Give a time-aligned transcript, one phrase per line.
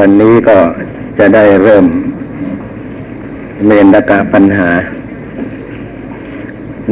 [0.00, 0.58] วันนี้ก็
[1.18, 1.84] จะได้เริ่ม
[3.66, 4.68] เมนตกะปัญหา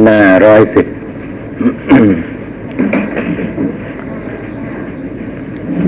[0.03, 0.85] หน้าร้อยสิบ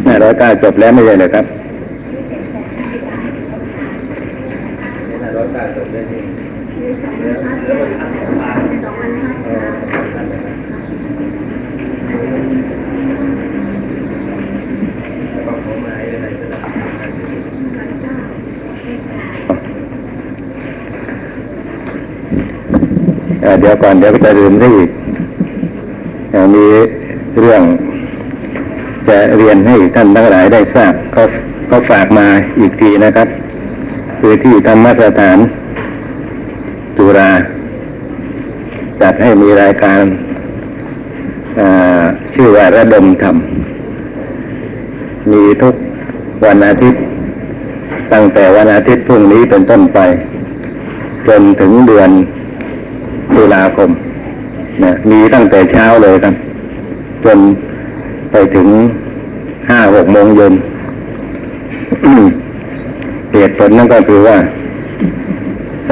[0.04, 1.46] หน้าร้อยเก้าจบแล้วไม่ใช่เลยครับ
[23.60, 24.90] เดี๋ยวก่อนเดี๋ยวจะลืมได้อีก
[26.32, 26.66] เอ่อมี
[27.40, 27.62] เรื่อง
[29.08, 31.22] จะเรียนให้ท่านทั้งหลายได้ทราบเขา
[31.68, 32.28] เขาฝากมา
[32.60, 33.28] อีกทีนะครับ
[34.20, 35.38] คือที่ธรรมสถาน
[36.98, 37.32] จุฬา
[39.02, 40.04] จัดให้มีรายการ
[42.34, 43.36] ชื่อว่าระดมธรรม
[45.32, 45.76] มีทุก
[46.46, 47.02] วันอาทิตย์
[48.14, 50.00] ตั้งแต่วันอาทิตย์พรุ่งนี้เป็นต้นไป
[51.28, 52.10] จนถึงเดือน
[53.36, 53.90] ตุลาคม
[54.84, 56.36] นะมีตั้งแต่เช้าเลยครับ
[57.26, 57.40] จน
[58.32, 58.68] ไปถึง
[59.70, 60.54] ห้าหกโมงเย็น
[63.34, 64.38] เหตุผลนั่นก็คือว่า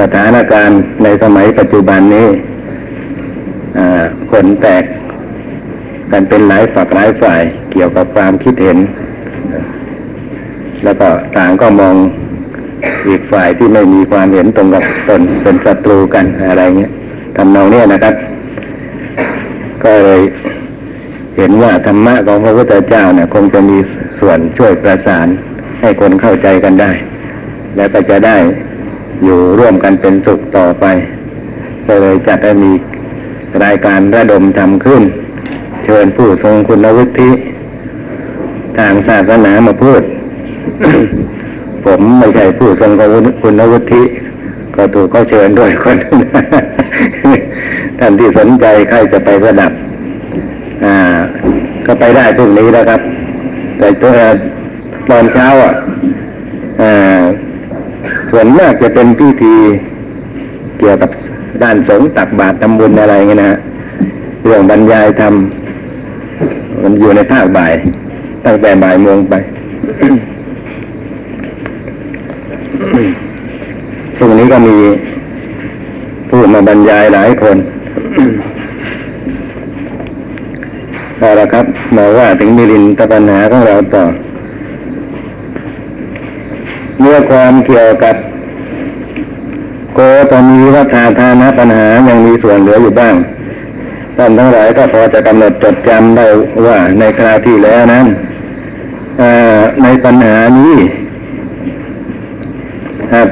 [0.14, 2.28] ถานการณ์ในสมัยปัจจุบันนี้
[4.30, 4.84] คนแตก
[6.12, 8.78] กันเป็นหลายฝักหลายฝ่ายเกี่ยวกับความคิดเห็น
[10.84, 11.96] แล้วก็ต่างก็มอง
[13.08, 16.92] อีกฝ่ายที่ไม่มีความเห็นตรงกับตนเป็นศัตรูกันอะไรเงี้ย
[17.36, 18.14] ทำนองเนี้ยนะครับ
[19.84, 20.20] ก็เลย
[21.36, 23.76] เห็นว่าธรรมะของพระพุทธเจ้าเนี่ยคงจะมี
[24.18, 25.26] ส่วนช่วยประสาน
[25.80, 26.90] ให้คนเข้าใจกันได้
[27.76, 28.36] แล้วก็จะได้
[29.24, 30.86] อยู่ร่วมกันเป็นสุขต่อไป
[31.86, 32.72] ก็เลยจัดให้มี
[33.64, 35.02] รายการระดมทำขึ้น
[35.84, 37.30] เชิญผู้ทรงคุณวุฒิ
[38.78, 40.02] ทางศาสนามาพูด
[41.84, 42.90] ผมไม่ใช่ผู้ทรง
[43.42, 44.02] คุณวุฒิ
[44.76, 45.98] ก็ถูกเขาเชิญด้วยคน
[48.00, 49.72] ท่านที่สนใจใครจะไปสดับ
[50.84, 50.94] อ่า
[51.86, 53.00] ก็ไปได้พรุ่งนี้แล้วครับ
[53.78, 54.16] แต่ตัว
[55.10, 55.72] ตอนเช้าอะ
[56.80, 57.20] อ่า
[58.30, 59.54] ส่วนมากจะเป็นพิธี
[60.78, 61.10] เกี่ยวกับ
[61.62, 63.52] ด้านสงฆ์ตักบาตรทำบุญอะไรเงี้ยนะ
[64.44, 67.72] เรื่องบรรยายทำมันอยู่ในภาคบ่าย
[68.44, 69.34] ตั้งแต่บ่ายโมงไป
[74.16, 74.76] ช่วงนี้ก็มี
[76.28, 77.56] ผู้มาบรรยายหลายคน
[81.18, 81.66] เอาละครับ
[81.96, 84.04] มาว่าถึงมิลินตปัญหาของเราต่อ
[87.00, 88.16] เมื่อความเกี่ยวกับ
[89.94, 90.00] โก
[90.30, 93.14] ตมีวัฏาทานะปัญหายังมีส่วนเหลืออยู่บ้าง
[94.16, 96.26] ท่านทั้งหลายก็พอจะกำหนดจดจำได้
[96.66, 98.06] ว่าในคราวที่แล้วนั้น
[99.82, 100.74] ในปัญหานี้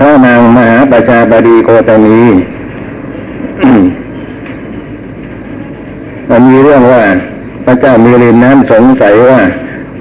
[0.01, 2.21] พระนางมหาประชาบดีโคตมี
[6.31, 7.05] มันมีเรื่องว่า
[7.65, 9.41] พระเจ้ามีรินนั้นสงสัยว่า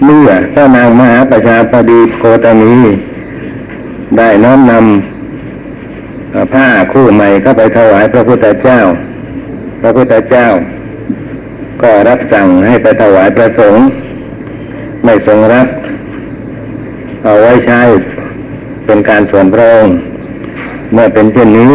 [0.06, 2.74] เมื่อพระนางมหาประชาบดีโคตมี
[4.18, 8.80] ได้น้อมนำผ้าคู่ใหม่เข้าไปถวายพระพุทธเจ้า
[9.82, 10.48] พระพุทธเจ้า
[11.82, 13.82] ก็รับสั่งให้ไปถวายพระสงฆ์
[15.06, 15.68] ไม่ทรงรับ
[17.24, 17.82] เอาไว้ใช้
[18.86, 19.94] เป็นการส่วนพระองค์
[20.94, 21.74] เมื่อเป็นเช่นนี้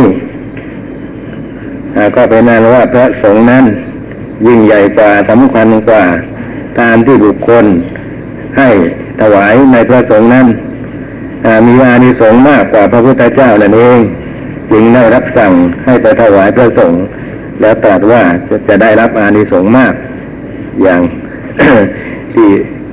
[2.17, 3.65] ก็เป็นนั้นว่าพระสงฆ์นั้น
[4.47, 6.05] ยิ่งใหญ่กว่าสำคัญกว่า
[6.81, 7.65] ตามที่บุคคล
[8.59, 8.69] ให้
[9.21, 10.47] ถวายในพระสงฆ์นั้น
[11.67, 14.01] มีอานิสงส์มากกว่าพระพุทธเจ้านั่นเอง
[14.71, 15.53] จึงได้รับสั่ง
[15.85, 17.01] ให้ไปถวายพระสงฆ์
[17.61, 19.95] แล้วตรัสว่าจะจะได้รับอานิสงส์มาก
[20.83, 21.01] อย่าง
[22.33, 22.49] ที่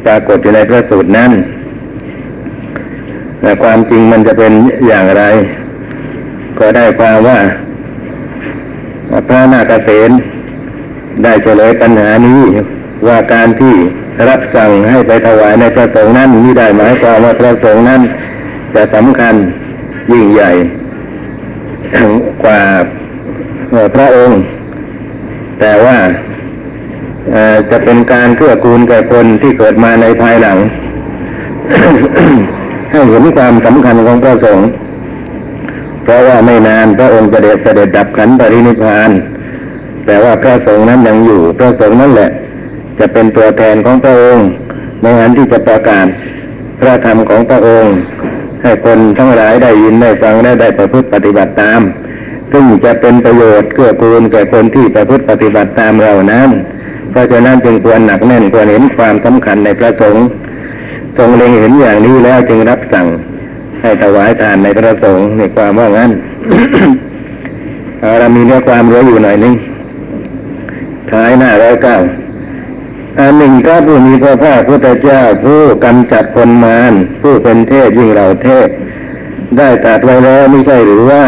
[0.06, 1.31] ปรากฏอยู่ในพระสูตรนั้น
[3.41, 4.51] แต่ความจริงมันจะเป็น
[4.88, 5.23] อย่างไร
[6.59, 7.39] ก็ได้ความว่า
[9.27, 10.11] พระนาคเษน
[11.24, 12.42] ได้เฉลยปัญหานี้
[13.07, 13.75] ว่าการที่
[14.30, 18.01] รับสั่งให้ไปถวายในพระสงฆ์นั้นมิได้หมายความว่าพระสงฆ์นั้น
[18.75, 19.36] จะสำคัญ
[20.12, 20.51] ยิ่งใหญ่
[22.44, 22.62] กว่า
[23.95, 24.39] พระองค์
[25.60, 25.98] แต่ว่า
[27.71, 30.57] จะเป็นการเกื้อกูลแก่คนที่เกิดมาในภายหลัง
[32.92, 34.66] ให้เห็นความสำคัญของพระสงฆ์
[36.04, 39.10] เพราะว่าไม่นานพระองค์จะเดชเสด็จดับขันปรินิพพาน
[40.09, 42.29] แต่ว่าพระสงฆ์นั้นยังอยู่ พระสงฆ์นั่นแหละ
[43.00, 44.45] จะเป็นตัวแทนของพระองค์
[45.01, 46.07] ในงานที่จะประกาศ
[46.79, 47.94] พระธรรมของพระองค์
[48.63, 51.81] ให้คนทั้งหลายได้ยินได้ฟังได้ได้ประพฤติปฏิบัติตาม
[52.51, 56.50] ซึ่งจะเป็นประโยชน์เกื้อกูลแก่คนที่ประพฤติปฏิบัติตามเรานั้น
[57.11, 60.25] เพราะฉะนั้นจึงควรหนักแน่นควรเห็นความสำคัญในพระสงฆ์
[61.17, 63.07] ทรงเล็งเห็นอย่างนี้แล้วจึงรับสั่ง
[63.81, 66.11] ให้ถวายทานในพระสงฆ์ในความว่างั้น
[68.01, 69.53] อาเรามีเนื้อความเหลืออยู่หน่อยนึง
[71.11, 71.97] ท้ายหน้าร้อยเก้า
[73.19, 78.67] อันหนึ่งพระผู้มีพระภาคพุทธเจ้าผู้กำจัดคนมารผู้เป็นเทพยิ่งเหล่าเทพ
[79.57, 81.23] ได้ตัดไว้แล้วไม่ใช่หรือว่า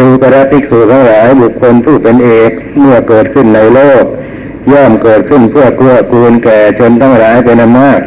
[0.00, 4.04] ดูกระภิกษุทั้งหลายบุคคลผู้เป็นเอกเมื่อเกิดขึ้นในโลก
[4.72, 8.00] ย่อมเกิดขึ้นเพื่อเกื้อกูลแก่ชนทั้งหลายเป็นอันมาก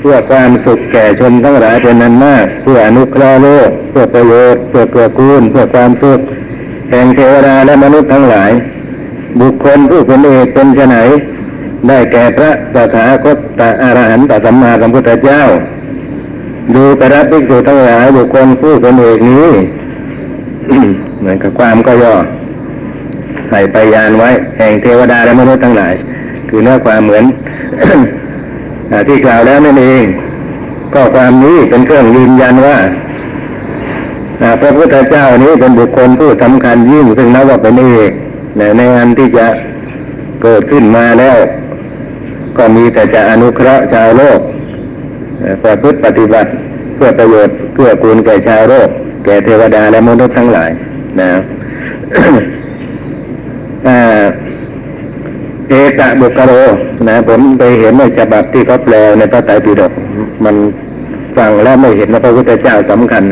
[0.00, 6.20] เพื่อความสุขแก่ชนทั้งหลายเป็นนันมาก เพื่ออนุเคราะห์โลก เพื่อประโยชน์เพื่อเกื้อกูล เพื่อความสุข
[6.90, 8.50] แห่งเทวดาและมนุษย์ทั้งหลาย
[9.40, 10.96] บุคคลผู้เป็นเอกเป็นไน
[11.88, 15.42] ได้แก่พระสถาคตตาอรหันตสัมมาสัมพุทธเจ้า
[16.74, 19.48] ดูกระภิกษุทั้งหลายบุคคลผู้เป็นเอกนี้
[21.20, 22.14] เหมือนกับความก็ย่อ
[23.48, 25.94] ใส่ไปยานไว้ แห่งเทวดาและมนุษย์ทั้งหลาย
[26.48, 27.24] คือเนื้อความเหมือน
[29.08, 30.04] ที่กล่าวแล้วนั่นเอง
[30.94, 32.78] ก็ความนี้เป็นเครื่องยืนยันว่า
[34.60, 38.12] พระพุทธเจ้านี้เป็นบุคคลผู้สำคัญยิ่งซึ่งนับว่าเป็นเอก
[38.56, 39.46] ในในอันที่จะ
[40.42, 41.36] เกิดขึ้นมาแล้ว
[42.56, 44.40] ก็มีแต่จะอนุเคราะห์ชาวโลก
[45.62, 46.50] ประพฤติปฏิบัติ
[46.96, 48.88] เพื่อประโยชน์เพื่อกูลแก่ชาวโลก
[49.24, 50.70] แก่เทวดาและมนุษย์ทั้งหลาย
[51.20, 51.30] นะ
[55.68, 56.52] เอกะบุคโร
[57.08, 59.92] นะผมไปเห็นในฉบับที่เขาแปลในพระไตรปิฎก
[60.44, 60.56] มัน
[61.36, 63.22] ฟังแล้วไม่เห็นว่าพระพุทธเจ้าสำคัญ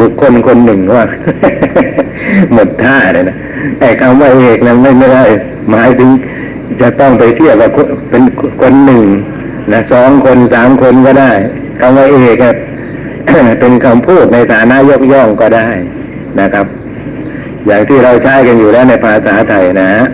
[0.00, 1.04] บุคคลคนหนึ่งว่า
[2.52, 3.36] หมดท่าเลยนะ
[3.80, 5.24] ไอ้คำว่าเอกนั้นไม่ไม่ได้
[5.70, 6.10] หมายถึง
[6.80, 8.22] จะต้องไปเทียบว่าคนเป็น
[8.62, 9.02] คนหนึ่ง
[9.72, 11.32] นะสองคนสามคนก็ได้
[11.80, 12.44] คำว่าเอก
[13.60, 15.68] เป็นคำพูดในฐานะยกย่องก็ได้
[16.40, 16.66] นะครับ
[17.66, 20.04] อย่างที่เราใช้กันอยู่แล้วในภาษาไทยนะฮะ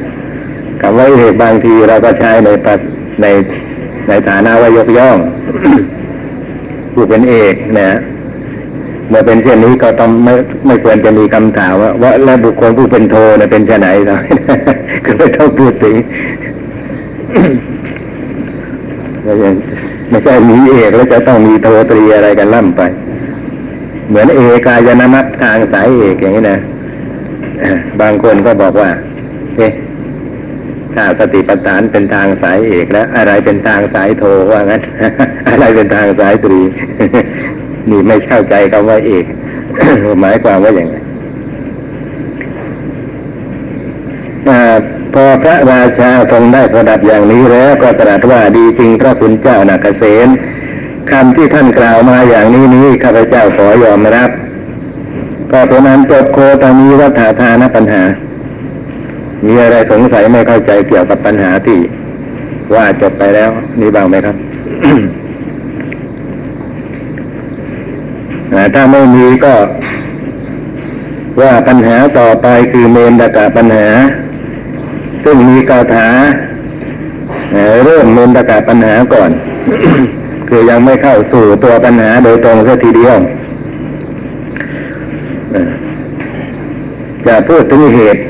[0.81, 2.49] คำว่าเอกบางทีเราก็ใช้ใน
[3.23, 3.26] ใน
[4.08, 5.19] ในฐานะว่ายกย่อง
[6.94, 7.99] ผู้เป็นเอกนะ
[9.09, 10.35] เมื่อเป็นเช่นนี้ก็ต้องไม่
[10.67, 14.19] ไม่ควรจะมีคำถามว่าว่าแล้วบุคคลผู้เป็นโทเนี่ยเป็นชะไหนนะ
[15.05, 15.95] ก็ไม่ต้องพูดถึง
[19.23, 19.51] ไม่ใช่
[20.11, 22.83] ไม่ใช่มีเอกแล้วจะต้องมีโทตรีอะไรกันล่ำไป
[24.09, 26.59] เหมือนเอกายนามัตทางสายเอกอย่างนี้นะ
[28.01, 28.91] บางคนก็บอกว่า
[29.56, 29.73] เอ๊ะ
[30.95, 34.23] ถ้าสติปัฏฐานเป็นทางสายเอกแล้ว อะไรเป็นทางสายโท
[34.53, 34.83] ว่างั้น
[35.51, 36.61] อะไรเป็นทางสายตรี
[37.90, 39.25] นี่ไม่เข้าใจคำว่าเอก
[40.20, 40.96] หมายความว่าอย่างไร
[45.14, 50.28] พอพระราชาทรงได้ประดับอย่างนี้แล้วก็ตรัสว่าดีจริงพระคุณเจ้านาเกษม
[51.10, 54.31] คำที่ท่านกล่าวมาอย่างนี้นี้ข้าพเจ้าขอยอมรับ
[55.50, 58.02] ก็เพราะนั้นจบโคตมีวัฏฐานปัญหา
[59.44, 61.78] มีอะไรสงสัยไม่เข้าใจเกี่ยวกับปัญหาที่
[62.75, 63.50] ว่าจบไปแล้ว
[63.81, 64.36] มีบ้างไหมครับ
[68.53, 69.55] อ่า ถ้าไม่มีก็
[71.40, 73.88] ว่าปัญหาต่อไปคือเมนดกะปัญหา
[75.25, 76.08] ซึ่งมีคาถา
[77.84, 79.31] เริ่มเมนดกะปัญหาก่อน
[80.49, 83.16] คือยังไม่เข้าสู่ตัวปัญหาโดยตรงสักทีเดียว
[87.26, 88.22] จะพูดถึงเหตุ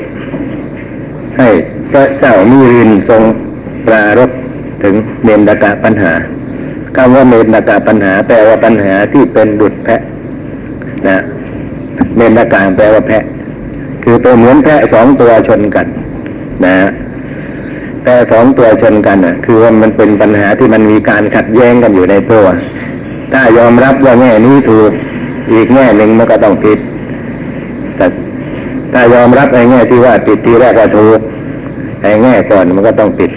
[1.37, 1.49] ให้
[1.91, 3.23] พระเจ้ามิรินทรง
[3.87, 4.31] ปรารบ
[4.83, 6.13] ถึงเมนดกะปัญหา
[6.95, 10.01] คำว่าเมนดกะปัญหาแปลว่าปัญหาที่เป็นดุจแพะ
[11.09, 11.17] นะ
[12.15, 13.23] เมนดกะแปลว่าแพะ
[14.03, 15.87] คือเป็นเหมือนแพะสองตัวชนกัน
[16.65, 16.75] นะ
[18.03, 22.45] แพะสองตัวชนกันน่ะ คือว่ามันเป็นปัญหาที่มันมีการขัดแย้งกันอยู่ในตัว
[23.33, 24.91] ถ้ายอมรับว่าแง่นี้ถูก
[25.53, 26.79] อีกแง่หนึ่งมันก็ต้องผิด
[27.95, 28.05] แต่
[28.93, 31.19] ถ้ายอมรับในแง่ที่ว่าผิดทีแรกว่าถูก
[32.01, 33.31] ไอ้แง่ก่อนมันก็ต้องผิด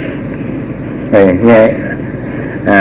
[1.11, 1.61] ไอ้แง่
[2.71, 2.81] อ่า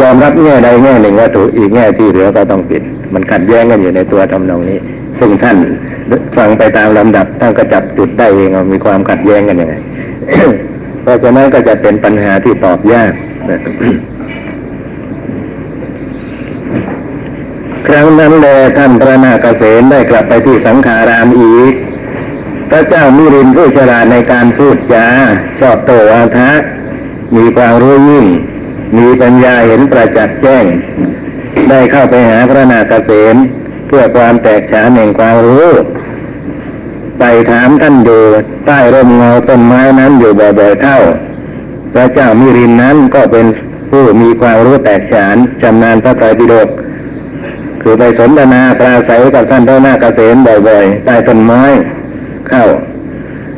[0.00, 2.82] ยอมรับแง่ใดแง่หนึ่งว่าถูกอีกแง่ที่เหลือก็ต้องผิด
[3.14, 4.78] มันขัดแย้งกันอยู่ในตัวทำนองนี้
[5.18, 5.56] ซึ่งท่าน
[6.36, 9.74] ฟังไปตามลำดับท่านก็จับจุดได้เองว่ามีความขัดแย้งกันยังไง
[11.02, 13.12] เพราะฉะนั้นก็จะเป็นปัญหาที่ตอบยาก
[13.48, 13.60] ครับ
[17.86, 18.46] ครั้งนั้นแล
[18.78, 21.72] ท่านพระนาคเษนได้กลับไปที่สังขารามอีก
[22.70, 25.06] พระเจ้ามิรินผู้ฉลาดในการพูดจา
[25.60, 26.50] ชอบโตวาทะ
[27.36, 28.26] มีความรู้ยิ่ง
[28.96, 30.64] มีปัญญาเห็นประจักษ์แจ้ง
[31.70, 33.36] ได้เข้าไปหาพระนาคเษน
[33.86, 35.68] เพื่อความแตกฉานแห่งความรู้
[37.18, 38.22] ไปถามท่านอยู่
[38.66, 40.98] ใต้ร่มเงาต้นไม้นั้นอยู่บ่อยๆเข้า
[41.94, 43.46] พระเจ้ามิรินนั้นก็เป็น
[43.90, 46.68] ผู้มีความรู้แตกฉานชำนาญพระไตรปิฎก
[47.82, 51.62] คือไปสนทนาปราศัยกับท่านพระนาคเษนบ่อยๆใต้ต้นไม้
[52.48, 52.64] เข้า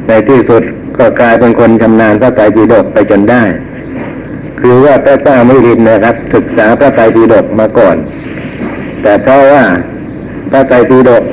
[0.06, 0.62] ในที่สุด
[0.98, 3.42] ก็กลายเป็นคนชำนาญพระไตรปิฎกไปจนได้
[4.60, 7.96] คือว่าพระเจ้าไม่รินนะครับ ศึกษาพระไตรปิฎกมาก่อน
[9.02, 9.64] แต่เพราะว่า
[10.50, 11.24] พระไตรปิฎก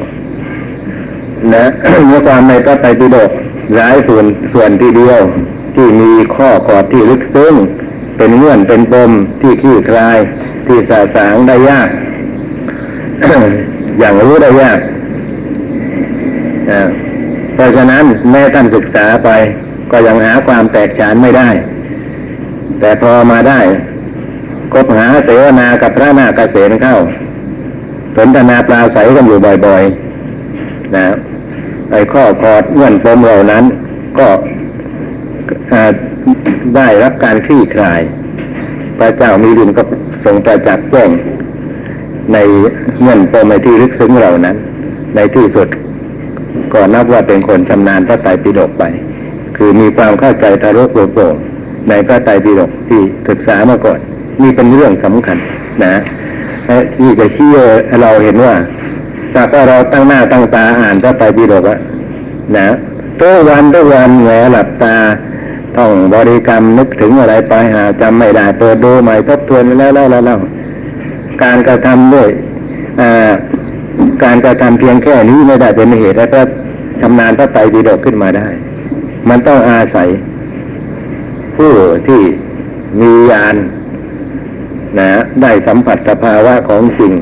[1.54, 1.66] นะ
[2.08, 3.32] เมื่อความในพระไตรปิฎก
[3.76, 5.20] หลายส่วนส่วนทีเดียว
[5.76, 7.54] ที่มีข้อขอดที่ลึกซึ้ง
[8.18, 10.18] เป็นเงื่อนเป็นปมที่ขี้คลาย
[10.68, 11.90] ที่สาสางได้ยาก
[14.00, 14.80] อย่างรู้ได้ยาก
[17.54, 19.30] เพราะฉะนั้นแม้ท่านศึกษาไป
[19.92, 21.50] ก็ยังหาความแตกฉานไม่ได้
[22.80, 23.60] แต่พอมาได้
[24.74, 26.96] คบหาเสวนากับพระนาคเกษนเข้า
[28.16, 31.06] สนทนาปลาใสกันอยู่บ่อยๆนะ
[31.92, 33.64] ไอ้ข้อคอดเงื่อนปมเหล่านั้น
[34.20, 34.28] ก็
[36.76, 38.02] ได้รับการคลี่คลาย
[39.00, 39.82] พระเจ้ามีดินก็
[40.26, 41.10] ทรงประจักษ์แจ้ง
[42.34, 42.38] ใน
[43.02, 44.56] เงื่อนปมในที่ลึกซึ้งเหล่านั้น
[45.16, 45.68] ในที่สุด
[46.74, 48.84] ก็นับว่าเป็นคนชำนาญพระไตรปิฎกไป
[49.58, 51.36] คือมีความเข้าใจทะลุโปร่ง
[51.90, 54.00] ในพระไตรปิฎกที่ศึกษามาก่อน
[54.42, 55.38] นี่เป็นเรื่องสำคัญ
[55.84, 55.96] นะ
[56.96, 57.50] ที่จะชี้
[58.02, 58.54] เราเห็นว่า
[59.34, 61.80] สักว่าเราตั้งหน้าตั้งตาอ่านพระไตรปิฎกอะ
[62.58, 62.68] นะ
[63.20, 64.96] ทุกวันทุกวันแหวหลับตา
[65.76, 70.40] ท่องบริกรรมนึกถึงอะไรไปหาจำไม่ได้เปิดดูใหม่ทบทวนแล้วแล้วแล้วแล้ว
[71.44, 72.30] การกระทำด้วย
[74.24, 76.44] การกระทำเพียงแค่นี้ไม่ได้เป็นเหตุให้พระ
[77.02, 78.48] ชำนาญพระไตรปิฎกขึ้นมาได้
[79.30, 80.08] มันต้องอาศัย
[81.58, 81.74] ผู้
[82.08, 82.22] ที่
[83.02, 83.56] มีญาณ
[85.00, 85.10] นะ
[85.42, 87.14] ได้สัมผัสสภาวะของจริง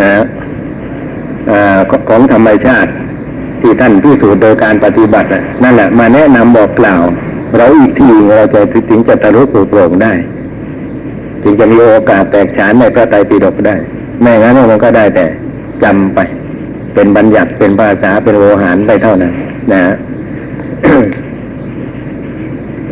[0.00, 0.12] นะ
[1.50, 1.52] อ
[2.08, 2.90] ของธรรมชาติ
[3.60, 5.28] ที่ท่านพิสูจน์โดยการปฏิบัติ
[5.62, 7.02] นั่นแหละมาแนะนำบอกกล่าว
[7.56, 10.12] เราอีกทีเราจะถึงจะทะลุปลุกโปร่งได้
[11.42, 13.76] จึงจะมีโอกาสแตกฉานในพระไตรปิฎกได้
[14.20, 15.24] ไม่งั้นมันก็ได้แต่
[15.82, 16.18] จำไป
[16.94, 19.32] เป็นบัญญัติเป็นภาษาเป็นโวหารไปเท่านั้น
[19.72, 19.80] นะ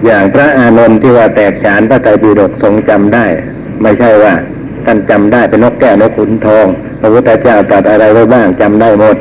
[0.07, 3.27] อย่างพระอานนท์ที่ว่าแตกฉานพระไตรปิฎกทรงจำได้
[3.83, 4.33] ไม่ใช่ว่า
[4.85, 6.67] ท่านจำได้เป็นนกแก้วนกขุนทอง
[7.01, 9.17] พระพุทธเจ้าตรัสอะไรไว้บ้างจำได้หมด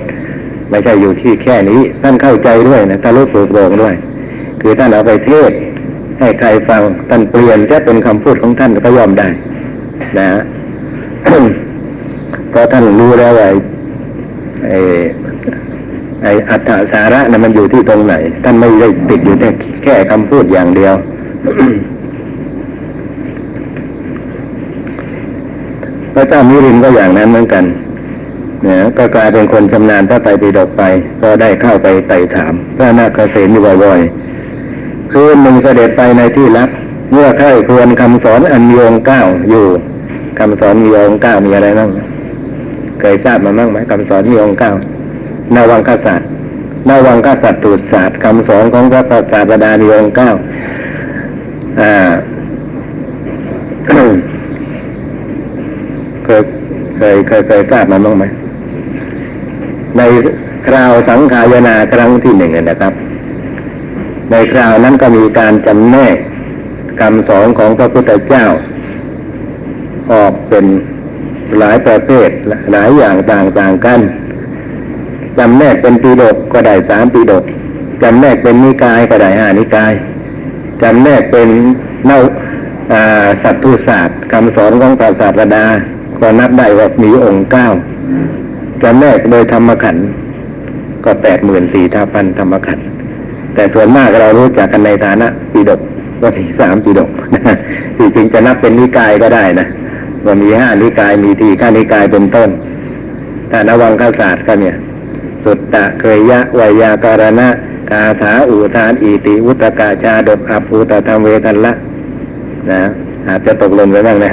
[0.69, 3.95] ไม่ใช่อยู่ที่แค่นี้ท่านเข้าใจด้วยนะทะลุปลุกโปร่งด้วย
[4.61, 5.51] คือท่านเอาไปเทศ
[6.19, 9.27] ให้ใครฟังท่านเปลี่ยนจะเป็นคำพูดของท่านก็ยอมได้
[10.19, 10.27] นะ
[12.49, 13.47] เพราะท่านรู้แล้วว่า
[16.23, 18.13] ไอ้อัตถสาระนะมันอยู่ที่ตรงไหน
[18.43, 19.49] ท่านไม่ได้ติดอยู่แต่
[19.83, 20.93] แค่คำพูดอย่างเดียว
[26.13, 27.63] พระเจ้ามิรินก็อย่างนั้นเหมือนกัน
[28.63, 30.83] เนี่ยก็กลายเป็นคนชำนาญพระไตรปิฎกไป
[31.21, 36.69] ก็ได้เข้าไปไต่ถาม พระนาคเษนอยู่บ่อยๆคืนหนึ่งเสด็จไปในที่ลับ
[37.13, 39.65] เมื่อใครควรคำสอนอันมีองค์เก้าอยู่
[40.39, 41.89] คำสอนมีองค์เก้ามีอะไรบ้าง
[42.99, 44.71] เคยทราบมาบ้างไหมคำสอนมีองค์เก้า
[45.55, 46.27] นาวังกษัตริย์
[46.89, 50.29] นาวังกษัตริย์ตุศาสตร์คำสอนของพระศาสดามีองค์เก้า
[51.81, 51.91] อ่า
[56.25, 56.41] เคย
[56.97, 58.23] เคยเคยเคยทราบมาบ้างไหม
[59.97, 60.01] ใน
[60.67, 62.93] คราวสังขายนาครั้งที่หนึ่งนะครับ
[64.31, 66.17] ในคราวนั้นก็มีการจำแนก
[67.01, 68.45] คำสอนของพระพุทธเจ้า
[70.11, 70.65] ออกเป็น
[71.59, 72.29] หลายประเภท
[72.71, 73.99] หลายอย่างต่างๆกัน
[75.37, 77.43] จำแนกเป็นปีดกก็ได้สามปีดก
[78.01, 79.93] จำแนกเป็นนิกายก็ได้ห้านิกาย
[80.81, 81.49] จำแนกเป็น
[82.05, 82.19] เน่า
[83.43, 85.65] สัตตุศาสตร์คำสอนของพระศาสดา
[86.19, 87.67] ก็นับได้ว่ามีองค์เก้า
[88.83, 90.05] จำแนกโดยธรรมขันธ์
[91.05, 92.85] ก็แปดหมื่นสี่ท่าพันธรรมขันธ์
[93.53, 95.81] แต่ส่วนมากเรารู้จักกันในฐานะปีดก
[96.21, 97.09] ก็ที่สามปีดก
[97.97, 99.67] ที่จริงจะนับเป็นนิกายก็ได้นะ
[100.25, 102.49] ว่ามีห้านิกายมีทีฆานิกายเป็นต้น
[103.49, 104.75] แต่นวังคศาสตร์ก็เนี่ย
[105.43, 107.47] สุตตะเคยยะวยาการณะ
[107.89, 111.73] คาถาอุทานอิติวุตกาชาดกอภูตธรรมเวทันละ
[112.71, 112.81] นะ
[113.27, 114.31] อาจจะตกหล่นไปบ้างนะ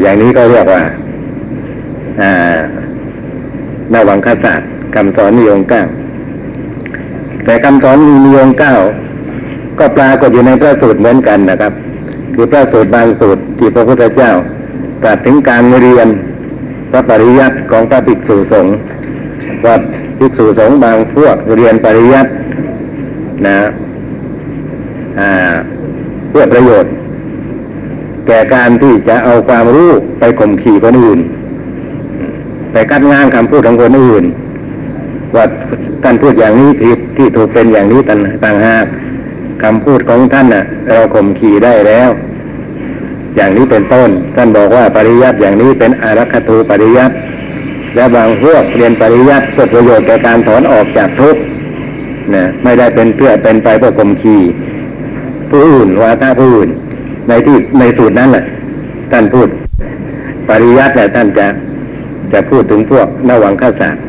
[0.00, 0.82] อย่างนี้ก็เรียกว่า
[2.20, 2.32] อ่า
[3.92, 5.82] นวังคศาสตร์คำสอนมีองค์เก้า
[7.44, 8.74] แต่คำสอนมีองค์เก้า
[9.78, 11.72] ก็ปรากฏอยู่ในพระสูตรเหมือนกันนะครับ
[12.34, 14.32] คือพระสูตรบางสูตรที่พระพุทธเจ้า
[15.02, 16.08] ตรัสถึงการเรียน
[16.92, 18.74] พระปริยัติของพระภิกษุสงฆ์
[19.64, 19.74] ว่า
[20.18, 22.30] ภิกษุสงฆ์บางพวกเรียนปริยัติ
[23.46, 23.58] นะ
[26.30, 26.92] เพื่อประโยชน์
[28.26, 31.20] แก่การที่จะเอาความรู้ไปข่มขี่คนอื่น
[32.72, 34.24] ไปกัดงานคำพูดของคนอื่น
[35.34, 35.44] ว่า
[36.02, 38.00] ท่านพูดอย่างนี้ผิดที่ถูกเป็นอย่างนี้
[38.44, 38.86] ต่างหาก
[39.62, 42.08] คำพูดของท่านน่ะ เราข่มขี่ได้แล้ว
[43.36, 47.14] อย่างนี้เป็นต้น ท่านบอกว่าปริยัติอย่างนี้เป็นอารักขตูปริยัติ
[47.94, 51.40] และบางพวกเรียนปริยัติเพื่อประโยชน์แก่การถอนออกจากทุกข์
[52.34, 54.36] นะไม่ได้เป็นเพื่อเป็นไปเพื่อข่มขี
[55.50, 56.70] ผู้อื่นวาทะผู้อื่น
[57.28, 58.44] ในที่ในสูตรนั้นแหละ
[59.12, 59.48] ท่านพูด
[60.48, 61.46] ปริยัติแหละท่านจะ
[62.32, 64.02] จะพูดถึงพวกนวังข้าศาสตร์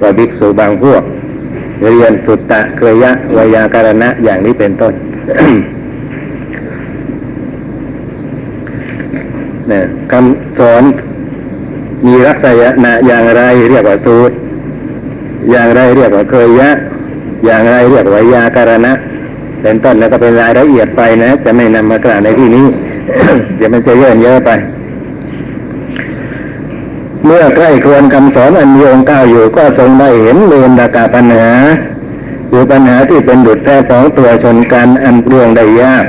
[0.00, 1.02] ว่าภิกษุบางพวก
[1.82, 4.94] เรียนสุตตะเคยยะวยาการณะอย่างนี้เป็นต้น
[9.68, 10.82] เนี่ยคำสอน
[12.06, 12.46] มีลักษ
[12.84, 14.34] ณะอย่างไรเรียกว่าสูตร
[15.50, 16.70] อย่างไรเรียกว่าเคยยะ
[17.46, 18.92] อย่างไรเรียกว่ายาการณะ
[19.62, 22.66] เป็นต้นแล้วก็เป็นรายละเอียดไปนะ จะไม่นำมากล่าวในที่นี้
[23.56, 24.50] เดี๋ยวมันจะเยอะเยอะไป
[27.24, 31.50] เมื่อใกล้ควนคำสอนอันมีองค์เก้าอยู่ก็ทรงได้เห็นเรือนดากาปัญหา
[32.50, 36.04] คือปัญหาที่เป็นดุจแท้สองตัวชนกันอันเปลืองได้ยาก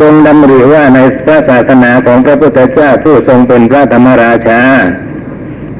[0.00, 4.60] ทรงดำริว่าในพระศาสนาของพระพุทธเจ้าผู้ทรงเป็นพระธรรมราชา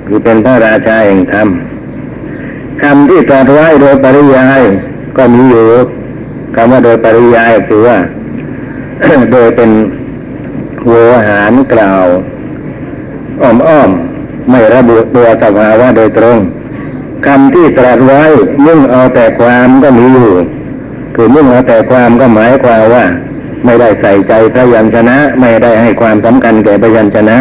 [0.07, 1.49] คือเป็นพระราชาแห่งธรรม
[2.83, 4.61] คำที่ตรัสไว้โดยปริยาย
[5.17, 5.67] ก็มีอยู่
[6.57, 7.99] คำว่าโดยปริยายคือว่า
[9.33, 9.71] โดยเป็น
[10.87, 10.93] โว
[11.27, 12.07] หารกล่าว
[13.43, 16.39] อ้อมๆไม่ระบุตัวสภาวะโดยตรง
[17.27, 18.23] คำที่ตรัสไว้
[18.67, 20.33] มุ่งเอาแต่ความก็มีอยู่
[21.15, 23.07] คือมุ่งเอาแต่ความก็หมายความว่า
[23.65, 27.37] ไม่ได้ใส่ใจพระยัญชนะ ไม่ได้ให้ความสำคัญแก่พระยัญชนะ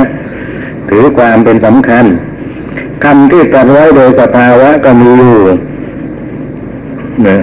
[0.90, 2.06] ถือความเป็นสำคัญ
[3.04, 5.46] คำที่ตรัสไว้โดยสภาวะก็มีอยู่
[7.28, 7.38] นะ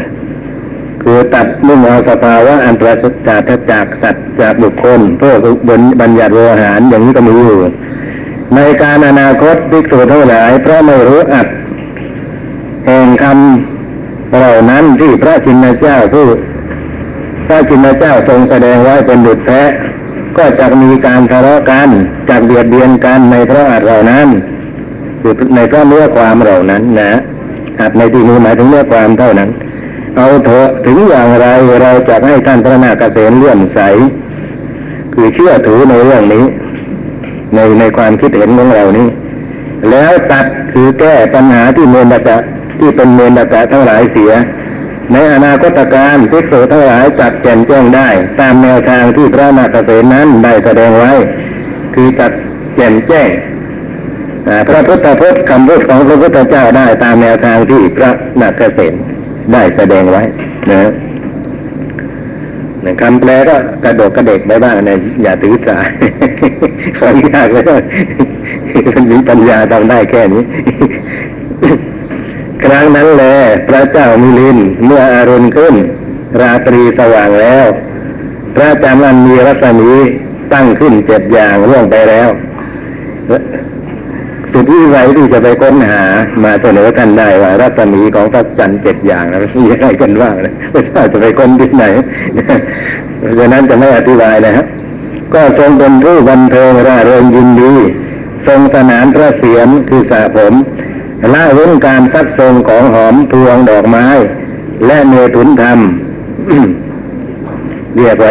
[1.02, 3.40] คือตัดมุ่งเอาสภาวะอันปราศจาก
[3.72, 5.34] จากสัตว์จากบุคคลเพื่อ
[5.68, 7.60] บนบัญญัติโวหารอย่างนี้ก็มีอยู่
[8.54, 11.48] ในการอนาคตภิกษุทั้งหลายเพราะไม่รู้อัด
[12.86, 16.26] แห่งคำเหล่านั้นที่พระชินเจ้าผู้
[17.46, 19.62] พระชินเจ้าทรงแสดงไว้เป็นดุจแท้
[20.38, 21.88] ก็จะมีการทะเลาะกัน
[22.28, 24.28] จากเบียดเบียนกันในพระอัดเหล่านั้น
[25.20, 27.12] คือในพระเนื้อความเหล่านั้นนะ
[27.80, 29.50] อัดในที่นี้หมายถึงเนื้อความเท่านั้น
[30.16, 31.46] เอาเถอะถึงอย่างไร
[31.82, 33.80] เราจะให้ท่านพระนาคเษนเลื่อมใส
[35.14, 36.44] คือเชื่อถือในเรื่องนี้
[37.54, 39.08] ในในความคิดเห็นของเรานี้
[39.90, 42.36] แล้วตัดคือแก้ปัญหาที่เมนดกะ
[42.78, 44.32] ที่เป็นเมนดกะทั้งหลายเสีย
[45.12, 48.08] ในอนาคตการภิกษุทั้งหลายจัดแจงแจ้งได้
[48.40, 51.12] ตามแนวทางที่พระนาคเษนนั้นได้แสดงไว้
[51.94, 52.32] คือจัด
[52.76, 53.30] แจงแจ้ง
[54.68, 58.94] พระพุทธพจน์คำพูดของพระพุทธเจ้าได้ตามแนวทางที่พระนาคเษน
[59.52, 60.22] ได้แสดงไว้
[60.70, 60.90] นะ
[63.02, 65.76] คำแปลก็กระโดดกระเด็กไปบ้างนะอย่าถือสา
[67.00, 67.64] ฟังยากเลย
[68.94, 70.42] มันมีปัญญาทำได้แค่นี้
[72.66, 73.24] ครั้งนั้นแล
[73.68, 75.74] พระเจ้ามิลินเมื่ออารุณขึ้น
[76.40, 77.66] ราตรีสว่างแล้ว
[78.54, 79.92] พระจันทร์อันมีรัศมี
[80.52, 82.28] ตั้งขึ้นเจ็ดอย่างล่วงไปแล้ว
[84.52, 86.02] สุดวิไวที่จะไปค้นหา
[86.44, 91.84] มาเสนอท่านได้ว่า รัศมีของพระจันทร์เจ็ดอย่างนะมีอะไรกันบ้างนะไม่ทราบจะไปค้นที่ไหน
[93.18, 94.66] เพราะฉะนั้นจะไม่อธิบายนะครับ
[95.34, 97.74] ก็ทรงเป็นผู้บันเทิงร่าเริงยินดี
[98.46, 100.54] ทรงสนานพระเสียรคือสาผม
[101.34, 104.06] ละเว้นการซักทรงของหอมพวงดอกไม้
[104.86, 105.78] และเมตุนธรรม
[107.96, 108.30] เรียกว่า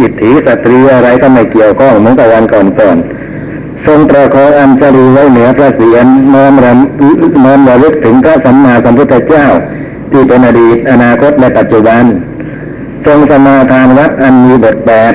[0.00, 9.46] อิทธิสตรีอะไรก็ไม่เกี่ยวข้องเหมือนกับวันก่อนๆทรงประคองอัญชลีไว้เหนือพระเศียรน้อมรำน้อมระลึกถึงพระสัมมาสัมพุทธเจ้า
[10.10, 12.02] ที่เป็นอดีตอนาคตและปัจจุบัน
[13.06, 15.14] ทรงสมาทานวัดอันมีบทแปด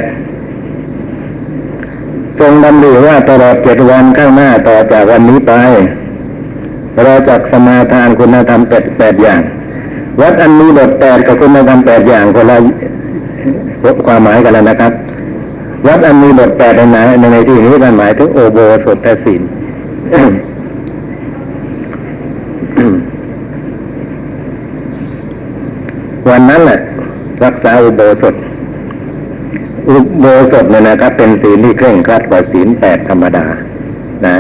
[2.40, 5.54] ทรงดำริว่าตลอดเจ็ดวันข้างหน้าต่อจากวันนี้ไป
[7.04, 9.42] เราจักสมาทานคุณธรรมแปดแปดอย่าง
[10.22, 12.58] วัดอันมีบทแปดกับคุณธรรมแปดอย่างคนละ
[14.06, 14.92] ความหมายกันแล้วนะครับ
[15.88, 16.98] วัดอันมีบทแปดในไหน
[17.34, 19.42] ในที่นี้มันหมายถึงโอโบสถศีล
[26.30, 26.80] วันนั้นแหละ
[27.44, 28.36] รักษาอุโบสถ
[29.90, 33.46] อุโบสถเนี่ยนะครับ เป็นศีลที่เคร่งครัดกว่าศีลแปดธรรมดา
[34.26, 34.36] นะ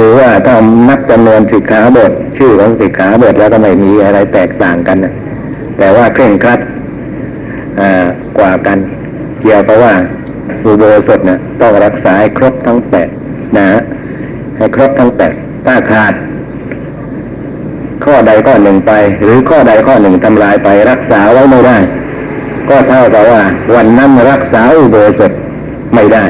[0.00, 0.56] คือว่าถ้า
[0.88, 5.12] นับจำนวนสิกขาบท ชื่อของสิกขาบทแล้วก็ไม่มีอะไรแตกต่างกันนะ
[5.78, 6.60] แต่ว่าเคร่งครัด
[8.38, 8.78] กว่ากัน
[9.40, 9.94] เกี่ยวกับว่า
[10.64, 13.08] อุโบสถเนี่ยต้องรักษาให้ครบทั้งแปด
[13.56, 13.66] นะ
[14.58, 15.32] ให้ครบทั้งแปด
[15.66, 16.14] ถ้าขาด
[18.04, 21.78] ข้อใดข้อหนึ่งไป หรือข้อใดข้อหนึ่งทำลายไปรักษาไว้ไม่ได้
[22.68, 23.42] ก็เท่ากับว่า
[23.74, 25.32] วันนั้นรักษาอุโบสถ
[25.94, 26.24] ไม่ได้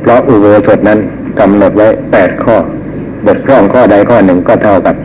[0.00, 0.98] เพราะอุโบสถนั้น
[1.40, 2.56] กำหนดไว้แปดข้อ
[3.26, 4.96] บทพร่องข้อใดข้อหนึ่งก็เท่ากับ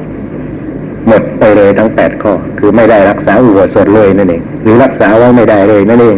[1.07, 6.17] หมดไปเลยทั้งแปดข้อ คือไม่ได้รักษาอุโบสถเลยนั่นเองหรือรักษาไว้ไม่ได้เลยนั่นเอง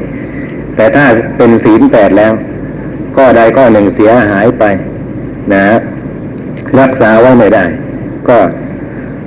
[0.75, 1.05] แต่ถ้า
[1.37, 2.33] เป็นศีลแปดแล้ว
[3.15, 4.63] ข้อใดข้อหนึ่งเสียหายไป
[5.53, 5.65] นะ
[6.79, 7.63] รักษาไว้ไม่ได้
[8.27, 8.37] ก็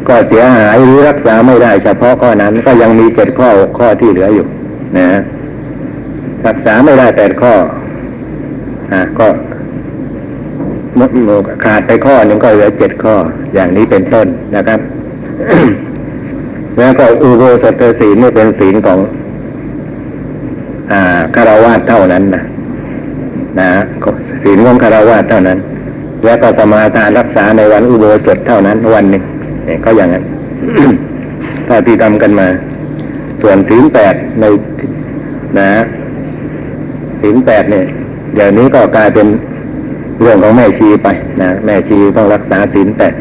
[0.08, 4.46] ก็เสียหายหรือรักษาไม่ได้ เฉพาะข้อนั้นก็ยังมีเจ็ดข้อหกข้อที่เหลืออยู่
[4.98, 5.08] นะ
[6.46, 7.54] รักษาไม่ได้แปดข้อ
[8.92, 9.26] อะก็
[11.00, 11.30] มดม
[11.64, 13.14] ขาดไปข้อหนึ่งก็เหลือเจ็ดข้อ
[13.54, 14.80] อย่างนี้เป็นต้นนะครับ
[16.78, 18.98] แล้วก็อุโบสถศีลนี่เป็นศีลของ
[20.92, 22.42] อ่าคารวะเท่านั้นนะ
[23.60, 23.68] นะ
[24.42, 25.58] ศีลของคารวะเท่านั้น
[26.24, 29.22] แล้วก็สมาทานรักษาในวันอุโบสถเท่านั้นวันหนึ่ง
[29.66, 30.24] เนี่ยก็อย่างนั้น
[31.68, 32.48] ถ้าที่ทำกันมา
[33.42, 34.44] ส่วนศีลแปดใน
[35.58, 35.68] นะ
[37.22, 37.84] ศีลแปดเนี่ย
[38.34, 39.26] เดี๋ยวนี้ก็กลายเป็น
[40.20, 41.08] เรื่องของแม่ชีไป
[41.40, 43.14] นะแม่ชีต้องรักษาศีลแปด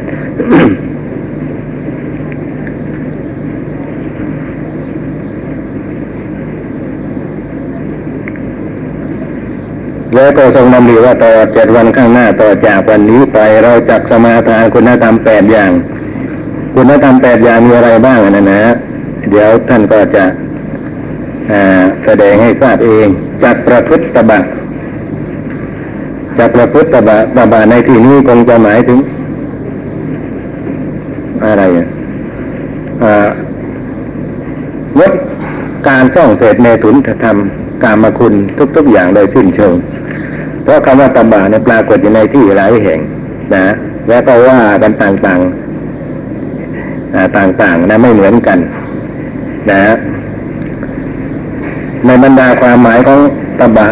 [10.13, 15.71] แล้วก็ทรงนำเรีว่าต่อเจ็ดวันข้างหน้าต่อจากวันนี้ไปเราจักสมาทานคุณธรรมแปดอย่าง
[16.75, 18.61] คุณธรรมแปดอย่างมีอะไรบ้างนะนะ
[19.31, 20.23] เดี๋ยวท่านก็จะ
[22.05, 23.07] แสดงให้ทราบเอง
[23.43, 24.39] จักประพฤติตบะ
[26.39, 28.99] จักประพฤติตบะตบะในที่นี้คงจะหมายถึง
[31.43, 31.85] อะไรอ่า
[34.99, 35.11] งด
[35.87, 37.37] การส่องเสพเมตุนธรรม
[37.83, 38.33] กามคุณ
[38.75, 39.75] ทุก ๆ อย่างโดยสิ้นเชิง
[40.63, 42.99] เพราะคำว่าตบะเนี่ยปรากฏอยู่ในที่หลายแห่ง
[43.55, 43.65] นะ
[44.09, 48.59] แล้วก็ว่ากันต่างๆต่างๆนะไม่เหมือนกัน
[49.71, 49.81] นะ
[52.05, 53.19] ในบรรดาความหมายของ
[53.59, 53.87] ตบะ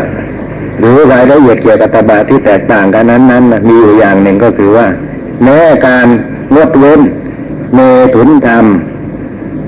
[0.79, 4.87] หรือรายละเอียดเกี่ยวกับตบะที่แตกต่างกันนั้นนั้นมีอยู่อย่างหนึ่งก็คือว่า
[5.43, 6.07] แม้การ
[6.55, 7.01] งดเว้น
[7.73, 7.79] เม
[8.15, 8.65] ถุนธรรม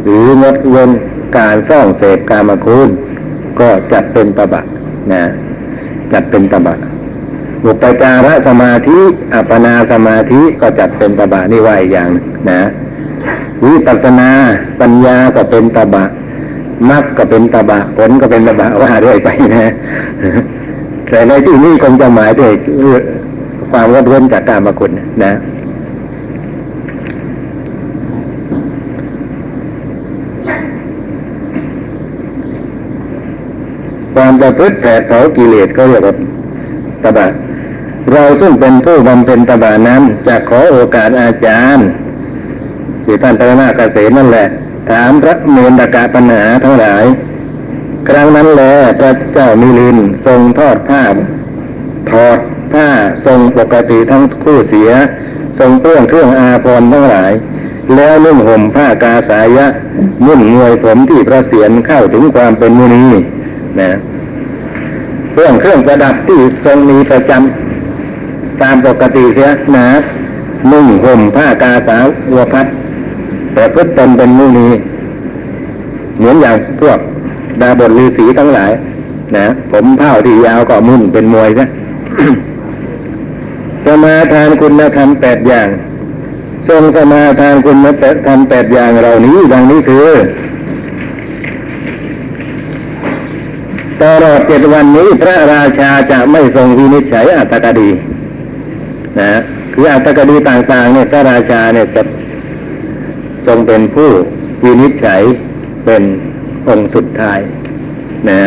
[0.04, 0.90] หรืองดเว้น
[1.38, 2.90] การซ่องเสพกามคุณ
[3.60, 4.62] ก็จัดเป็นตบะ
[5.12, 5.24] นะ
[6.14, 6.76] จัดเป็นตบะ
[7.66, 9.00] อุปจารสมาธิ
[9.34, 12.10] อัปปนาสมาธิก็จัดเป็นตบะนี่ว่าอย่าง
[12.50, 12.62] นะ
[13.66, 14.30] วิปัสสนา
[14.82, 16.06] ปัญญาก็เป็นตบะ
[16.90, 19.74] มรรคก็เป็นตบะผลก็เป็นตบะว่าเรื่อยไปนะ
[21.10, 22.56] แต่ในที่นี้คงจะหมายถึง
[23.72, 24.92] ความวัดเว้นจากการมาคุณ
[25.24, 25.34] นะ
[34.16, 36.16] ความประพฤติแผดเผากิเลสก็เรียกว่า
[37.04, 37.28] ตบะ
[38.12, 41.88] เราซึ่งเป็นผู้บำเพ็ญตบะนั้นจะขอโอกาสอาจารย์
[43.04, 44.48] ที่ท่านพระนาเกษมนั่นแหละ
[44.90, 47.04] ถามพระเมนตกะปัญหาทั้งหลาย
[48.08, 48.64] ครั้งนั้นแล
[49.00, 51.04] พระเจ้ามิลินทรงทอดผ้า
[52.12, 52.40] ถอด
[52.74, 52.88] ผ้า
[53.26, 54.92] ทรงปกติทั้งคู่เสีย
[55.60, 57.32] ทรงเปื้องเครื่องอาภรณ์ทั้งหลาย
[57.96, 59.68] แล้วนุ่งห่มผ้ากาสายะ
[60.26, 63.06] มุ่นงวยผมที่พระเศียรเข้าถึงความเป็นมุนี
[63.80, 63.90] นะ
[65.32, 69.88] เครื่องเครื่องประดับที่ทรงมีประจำตามปกติเสียนะ
[70.72, 71.98] นุ่งห่มผ้ากาสา
[72.36, 72.68] วพัด
[73.54, 74.68] แต่พฤติตนเป็นมุนี
[76.18, 77.00] เหมือนอย่างพวก
[77.62, 78.72] ดาบทฤาษีทั้งหลาย
[79.36, 81.68] นะ ผมเผ้าที่ยาวก็มุ่นเป็นมวยนะ
[83.86, 85.68] สมาทานคุณธรรมแปดอย่าง
[86.70, 87.78] ทรงสมาทานคุณ
[88.26, 90.10] ธรรมแปดอย่างเหล่านี้ดังนี้คือ
[94.02, 97.90] ตลอดเจ็ดวันนี้พระราชาจะไม่ทรงวินิจฉัยอัตตกดี
[99.20, 99.32] นะ
[99.74, 102.02] คืออัตตกดีต่างๆ เนี่ยพระราชาเนี่ยจะ
[103.48, 104.10] ทรงเป็นผู้
[104.64, 105.22] วินิจฉัย
[105.86, 106.04] เป็น
[106.70, 107.40] องค์สุดท้าย
[108.30, 108.38] นะ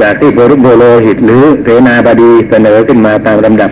[0.00, 3.70] จากที่บรุโบโลหิตหรือเสนาบดีเสนอขึ้นมาตามลำดับ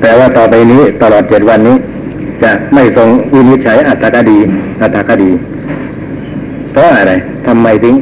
[0.00, 1.76] แต่ว่าต่อไปนี้ตลอดเจ็ดวันนี้
[2.42, 4.38] จะไม่ทรงวินิจฉัยอัตตกดี
[4.82, 5.30] อัตตกดี
[6.72, 7.12] เพราะอะไร
[7.46, 7.94] ทำไมถึง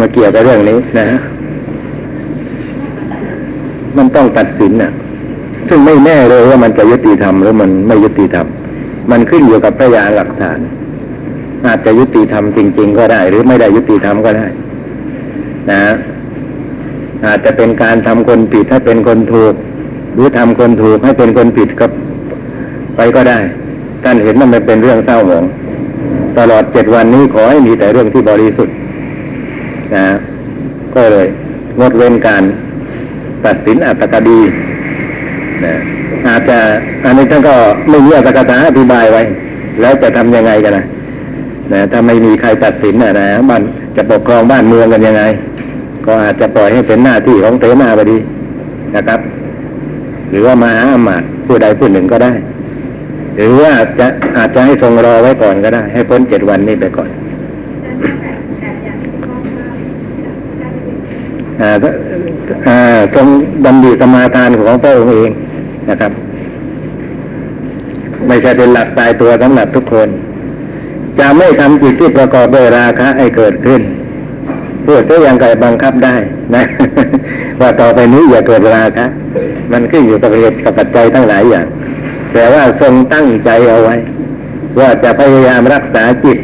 [0.00, 1.06] มาเกี่ยวกับเรื่องนี้นะ
[3.96, 4.90] มันต้องตัดสินน่ะ
[5.68, 8.46] ซึ่งไม่แน่เลยว่ามันจะยุติธรรมหรือมันไม่ยุติธรรม
[9.10, 10.58] มันขึ้นอยู่กับพยานหลักฐาน
[11.66, 14.46] อาจจะยุติธรรมจริง ๆ ก็ได้ หรือไม่ได้ยุติธรรมก็ได้
[15.70, 15.80] นะ
[17.26, 19.54] อาจจะเป็นการทำคนผิดให้เป็นคนถูก
[20.14, 21.86] หรือทำคนถูกให้เป็นคนผิดก็
[22.96, 23.38] ไปก็ได้
[24.04, 25.44] ท่านเห็นมันเป็นเรื่องเศร้าหมอง
[26.38, 28.74] ตลอดเจ็ดวันนี้ขอให้มีแต่เรื่องที่บริสุทธิ์
[29.94, 30.06] นะ
[30.94, 31.26] ก็เลย
[31.80, 32.42] งดเว้นการ
[33.44, 34.40] ตัดสินอัตตกดี
[35.64, 35.74] นะ
[36.28, 36.58] อาจจะ
[37.04, 37.54] อันนี้ท่านก็
[37.88, 39.22] ไม่มีอัตตกถาอธิบายไว้
[39.80, 40.84] แล้วจะทำยังไงกันนะ
[41.72, 43.62] นะถ้าไม่มีใครตัดสินนะนะบ้าน
[43.96, 45.22] จะปกครองบ้านเมืองกันยังไง
[46.06, 48.18] ก็อาจจะปล่อยให้เป็นหน้าที่ของเตนาบดี
[48.96, 49.20] นะครับ
[50.30, 52.32] หรือว่ามาหาอมาตผู้ใดผู้หนึ่งก็ได้
[53.36, 57.08] หรือว่าจะอาจจะให้ทรงรอไว้ก่อนก็ได้ ให้พ้นเจ็ดวันนี้ไปก่อน
[63.14, 63.26] ทรง
[63.64, 65.30] ดำดีสมาทานของพระองค์เอง
[65.90, 66.12] นะครับ
[68.26, 70.08] ไม่ใช่เป็นหลักตายตัวสำหรับทุกคน
[71.20, 73.80] จะไม่ทำจิตที่ประกอบด้วยราคะให้เกิดขึ้น
[74.86, 76.14] พูดก็ยังไงบังคับได้
[76.54, 76.64] นะ
[77.60, 79.06] ว่าต่อไปนี้อย่าเกิดราคะ
[79.72, 81.66] มันขึ้นอยู่กับเหตุกับปัจจัยทั้งหลายอย่าง
[82.32, 83.96] แต่ว่าทรงตั้งใจเอาไว้
[84.80, 86.38] ว่าจะพยายามรักษาจิต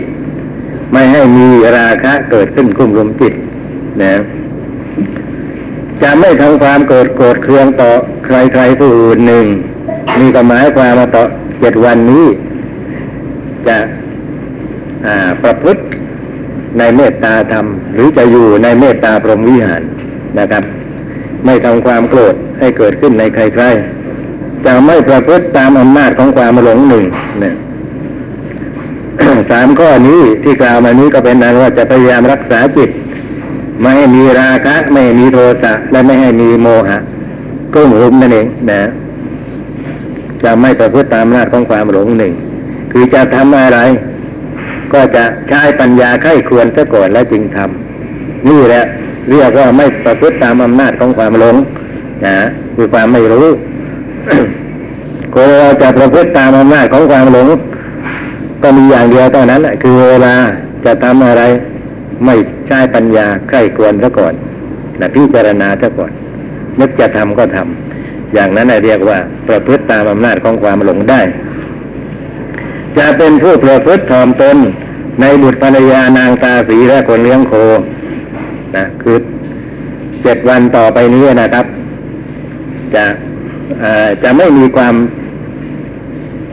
[0.92, 3.35] ไม่ให้มีราคะเกิดขึ้นคุ้มรุมจิต
[4.02, 4.12] นะ
[6.02, 7.90] จะไม่ทำความโกรธโกรธเคืองต่อ
[8.24, 9.46] ใครใครผู้อื่นหนึ่ง
[10.18, 11.22] มีก็หมายความมาต่อ
[11.61, 12.26] เจ็ดวันนี้
[13.66, 13.76] จะ
[15.42, 15.82] ประพฤติ
[16.78, 19.82] ในเมตตาธรรม หรือจะอยู่ในเมตตาพรหมวิหาร
[20.38, 20.64] นะครับ
[21.44, 27.04] ไม่ทำความโกรธให้เกิดขึ้นในใครๆจะไม่ประพฤติตามอำนาจของความหลงหนึ่ง
[27.40, 27.54] เนี่ย
[29.50, 32.90] สามข้อนี้ที่กล่าวมานี้ก็เป็นนั้นว่าจะพยายามรักษาจิต
[33.80, 36.98] ไม่ให้มีราคะ ไม่ให้มีโทสะและไม่ให้มีโมหะ
[37.74, 38.80] ก็หุมนั่นเองนะ
[40.42, 42.32] จะไม่ประพฤติตามอำนาจของความหลงหนึ่ง
[42.92, 43.78] คือจะทำอะไร
[44.92, 48.85] ก็จะใช้ปัญญาไข้ควรซะก่อนแล้วจึงทำนี่แหละ
[49.31, 51.57] เรียกว่าไม่ประพฤติตามอำนาจของความหลง
[52.26, 52.37] นะ
[52.76, 53.46] คือความไม่รู้
[55.35, 57.48] คนเราจะประพฤติตามอำนาจของความหลง
[58.62, 60.35] ก็มีอย่างเดียวเท่านั้นแหละคือเวลา
[60.85, 61.42] จะทำอะไร
[62.24, 62.35] ไม่
[62.66, 64.35] ใช้ปัญญาใคร่ควรซะก่อน
[65.00, 66.12] นะพิจารณาซะก่อน
[66.81, 71.20] นึกจะทำก็ทำอย่างนั้นเรียกว่าประพฤติตามอำนาจของความหลงได้
[72.98, 74.57] จะเป็นผู้ประพฤติถ่อมตน
[75.20, 77.53] ในบุตรภรรยานางตาสีและคนเลี้ยงโค
[78.76, 79.16] นะคือ
[80.22, 81.66] เจ็ดวันต่อไปนี้นะครับ
[82.94, 83.05] จะ
[84.22, 84.94] จะไม่มีความ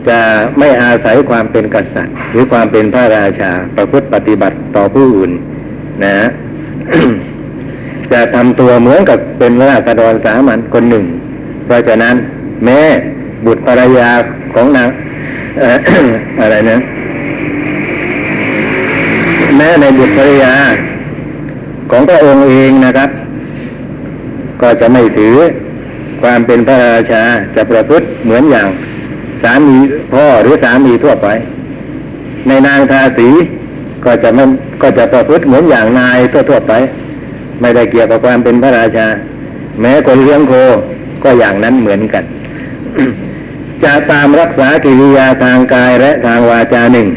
[0.08, 0.20] จะ
[0.58, 5.32] ไม่อาศัยความเป็นกษัตริย์ หรือความเป็นพระราชา ประพฤติปฏิบัติต่อผู้อื่น
[6.04, 6.12] นะ
[8.12, 11.04] จะทำตัวเหมือนกับเป็นราษฎรสามัญคนหนึ่ง
[11.66, 12.14] เพราะฉะนั้น
[12.64, 12.80] แม้
[13.46, 14.10] บุตรภรรยา
[14.54, 14.88] ของนาง
[16.40, 16.78] อะไรนะ
[19.56, 20.54] แม้ในบุตรภรรยา
[21.90, 23.10] ของพระองค์เองนะครับ
[24.62, 25.36] ก็จะไม่ถือ
[26.22, 27.22] ความเป็นพระราชา
[27.56, 28.68] จะประพฤติเหมือนอย่าง
[29.42, 29.76] สามี
[30.12, 31.28] พ่อหรือสามีทั่วไป
[32.48, 33.28] ในนางทาสี
[34.04, 34.44] ก็จะไม่
[34.82, 36.72] ก็จะประพฤติเหมือนอย่างนายทั่วๆไป
[37.60, 39.06] ไม่ได้เกี่ยวกับความเป็นพระราชา
[39.80, 40.52] แม้คนเลี้ยงโค
[41.24, 42.24] ก็อย่างนั้นเหมือนกัน
[43.84, 47.08] จะตามรักษากิริยาทางกายและทางวาจาหนึ่ง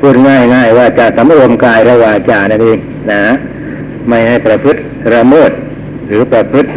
[0.00, 2.78] พูดง่ายๆว่าจะสำรวมกายและวาจานั่นเอง
[3.12, 3.24] นะ
[4.08, 4.80] ไม่ให้ประพฤติ
[5.14, 5.50] ระเมิด
[6.08, 6.70] หรือประพฤติ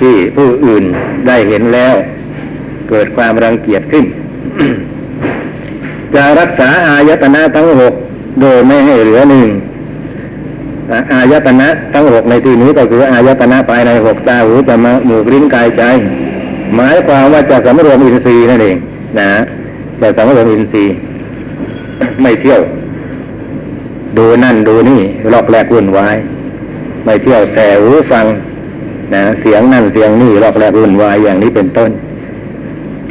[0.00, 0.84] ที่ผู้อื่น
[1.26, 1.94] ได้เห็นแล้ว
[2.88, 4.04] เกิดความรังเกียจขึ้น
[6.14, 7.92] จะรักษาอายตนะทั้งหก
[8.40, 9.48] โดยไม่ให้เหลือหนึ่ง
[11.12, 15.82] อายตนะทั้งหกในที่นี้ก็คืออายตนะภายในหกตาหูจมูกหมูกลิ้นกายใจ
[16.76, 18.76] หมายความว่าจะสำรวมอินทรีย์นั่นเอง
[19.18, 19.30] นะ
[20.00, 20.94] จะสำรวมอินทรีย์
[22.22, 22.60] ไม่เที่ยว
[24.16, 25.00] ดูนั่นดูนี่
[25.32, 26.16] ลอกแลกวุ่นวาย
[27.04, 28.26] ไม่เที่ยวแต่หูฟัง
[29.14, 31.90] นะเสียงนั่นเสียงนี่ลอกแลกวุ่นวายอย่างนี้เป็นต้น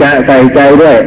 [0.02, 0.98] จะใส่ใจด้วย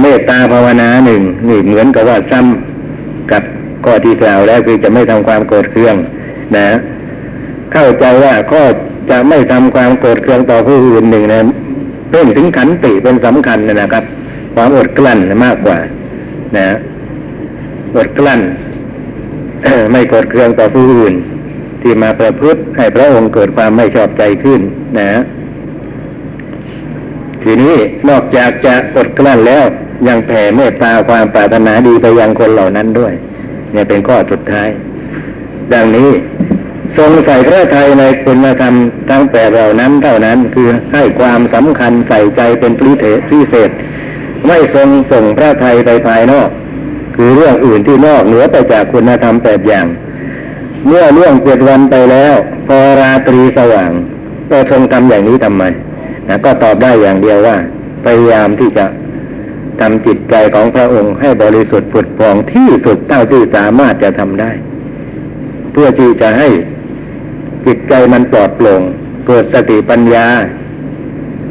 [0.00, 3.42] เมตตาภาวนาหนึ่งนี่เหมือนกับว่าซ้ำกับ
[3.84, 5.94] ข้อที่กล่าวแล้วคือจะไม่ทำความโกรธเคือง
[6.56, 6.68] นะ
[7.72, 8.62] เข้าใจว่าข้อ
[9.10, 11.40] จะไม่ทำความโกรธเคืองต่อผู้อื่นหนึ่งนะ
[12.10, 14.04] เพิ่มถึงขันติเป็นสำคัญนะครับ
[14.54, 15.78] ความอดกลั้นมากกว่า
[16.56, 16.66] นะ
[17.96, 18.40] อดกลั้น
[19.92, 21.14] ไม่โกรธเคืองต่อผู้อื่น
[21.82, 24.60] ที่มาประพฤติให้พระองค์เกิดความไม่ชอบใจขึ้น
[24.98, 25.08] นะ
[27.42, 27.74] ทีนี้
[28.08, 29.64] นอกจากจะอดกลั้นแล้ว
[30.08, 33.12] ยังแผ่เมตตาความปรารถนาดีไปยังคนเหล่านั้นด้วย
[33.72, 34.68] เนี่ยเป็นข้อสุดท้าย
[35.72, 36.10] ดังนี้
[36.96, 38.74] ทรงใส่พระทัยในคุณธรรม
[39.10, 43.70] ทั้งแปดเหล่านั้นเท่านั้นคือให้ความสำคัญใส่ใจเป็นพิเศษพิเศษ
[44.46, 46.48] ไม่ทรงส่งพระทัยไปภายนอก
[47.16, 49.86] คือเรื่องอื่นที่นอกเหนือไปจากคุณธรรมแปดอย่าง
[50.86, 52.34] เมื่อล่วงเจ็ดวันไปแล้ว
[52.66, 53.90] พอราตรีสว่าง
[54.50, 55.64] ก็ทรงทำอย่างนี้ทำไม
[56.28, 57.56] นะก็ตอบได้อย่างเดียวว่า
[58.04, 58.84] พยายามที่จะ
[59.80, 64.50] ทำจิตใจของพระองค์ให้บริสุทธิ์ผุดพองที่สุดเท่าที่สามารถจะทำได้
[65.72, 66.48] เพื่อที่จะให้
[67.66, 68.82] จิตใจมันปลอดโปร่ง
[69.26, 70.26] เกิดสติปัญญา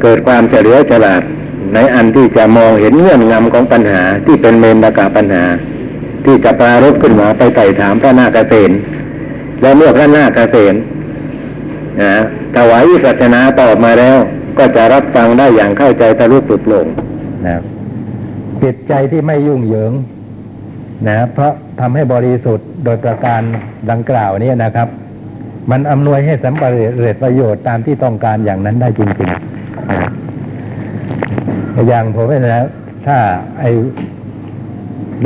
[0.02, 1.22] เกิดความเฉลียวฉลาด
[1.74, 5.44] ในอันที่จะมองเห็นเงื่อนงำของปัญหาที่เป็นเมนกาปัญหา
[6.24, 8.70] ที่จะปรารบขึ้นมาไปไต่ถามพระนาคเษน
[9.60, 10.74] และเมื่อพระนาคเษน
[12.00, 12.12] นะ
[12.56, 14.16] ถวายวิสัชนาตอบมาแล้ว
[14.58, 16.86] ก็จะรับฟังได้อย่างเข้าใจทะลุปลุกโปร่ง
[17.46, 17.60] นะ
[18.62, 19.92] จิตใจที่ไม่ยุ่งเหยิง
[21.08, 23.40] นะเพราะทำให้บริสุทธิ์โดยประการ
[23.90, 24.88] ดังกล่าวนี้นะครับ
[25.70, 29.48] มันอำนวยให้สำเร็จประโยชน์ตามที่ต้องการอย่างนั้นได้จริงๆ
[31.88, 32.66] อย่างผมนะ
[33.06, 33.18] ถ้า
[33.60, 33.64] ไอ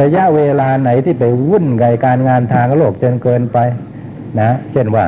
[0.01, 3.59] ระยะเวลาไหนที่ไปวุ่นกับการงานทางโลกจนเกินไป
[4.41, 5.05] นะเช่นว่า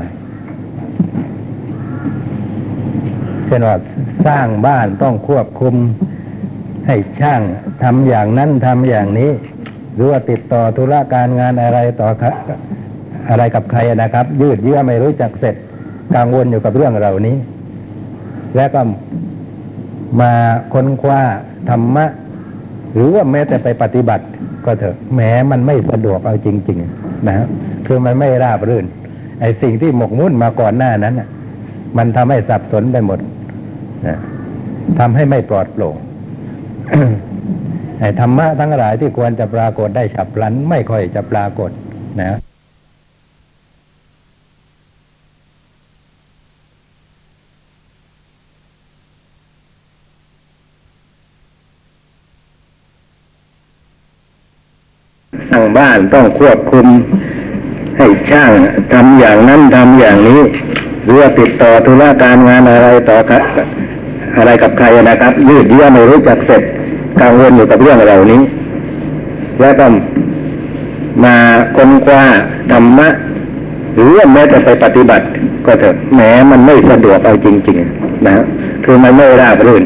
[3.46, 3.76] เช่นว่า
[4.26, 5.74] สร้างบ้านต้องควบคุม
[6.86, 7.40] ให้ช่าง
[7.82, 9.30] ทำอย่างนั้นทำอย่างนี้
[9.94, 12.08] หรือว่าติดต่อธุระการงานอะไรต่อ
[13.28, 15.54] อะไรกับใครนะครับ ยืดเยื้อไม่รู้จักเสร็จ
[16.14, 17.36] กังวลอยู่กับเรื่องเหล่านี้
[18.56, 18.80] แล้วก็
[20.20, 20.32] มา
[20.72, 21.20] ค้นคว้า
[21.68, 22.06] ธรรมะ
[22.94, 24.24] หรือว่าแม้แต่ไปปฏิบัติ
[24.64, 27.46] ก็เถอะแม้มันไม่สะดวกเอาจริง ๆ นะ
[27.86, 28.84] คือมันไม่ราบรื่น
[29.40, 31.14] ไอ้สิ่งที่หมกมุ่นมาก่อนหน้านั้น
[31.96, 33.18] มันทำให้สับสนไปหมด
[34.06, 34.18] นะ
[34.98, 35.96] ทำให้ไม่ปลอดโปร่ง
[38.00, 41.70] ไอ้ธรรมะทั้งหลายที่ควรจะปรากฏได้ฉับพลันไม่ค่อยจะปรากฏ
[42.20, 42.38] นะ
[55.52, 56.86] สร้าง บ้านต้องควบคุม
[57.98, 58.52] ให้ช่าง
[58.92, 60.40] ทำอย่างนั้นทำอย่างนี้
[61.04, 63.36] หรือว่าติดต่อธุระการงานอะไรต่อใคร
[64.36, 66.62] อะไรกับใครนะครับ ยืดเยื้อไม่รู้จักเสร็จ
[67.20, 68.40] กังวลอยู่กับเรื่องเหล่านี้
[69.60, 69.86] แล้วก็
[71.24, 71.36] มา
[71.76, 72.22] ค้นคว้า
[72.72, 73.08] ธรรมะ
[73.94, 75.24] หรือแม้จะไปปฏิบัติ
[75.66, 78.44] ก็เถอะแม้มันไม่สะดวกเอาจริง ๆ นะฮะ
[78.84, 79.82] คือมันไม่ราบรื่น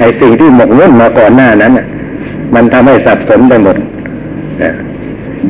[0.00, 1.72] ไอ้สิ่งที่หมกมุ่นมาก่อนหน้านั้น
[2.54, 3.76] มันทำให้สับสนไปหมด
[4.62, 4.72] นะ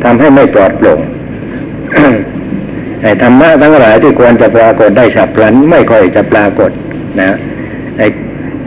[0.05, 1.01] ทำให้ไม่ปลอดโปร่ง
[3.03, 6.71] ไอ้ธรรมะทั้งหลายที่ควรจะปรากฏได้ฉับพลันไม่ค่อยจะปรากฏ
[7.21, 7.31] นะ
[7.99, 8.07] ไอ้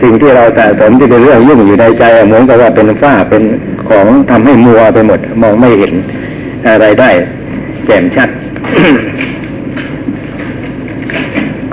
[0.01, 3.43] สิ่งที่เราสะสมที่เป็นเรื่องยุ่งอยู่ในใจเหมือนกับว่าเป็นฝ้าเป็น
[3.89, 5.93] ของทำให้มัวไปหมด มองไม่เห็น
[6.67, 7.10] อะไรได้
[7.86, 8.29] แจ่มชัด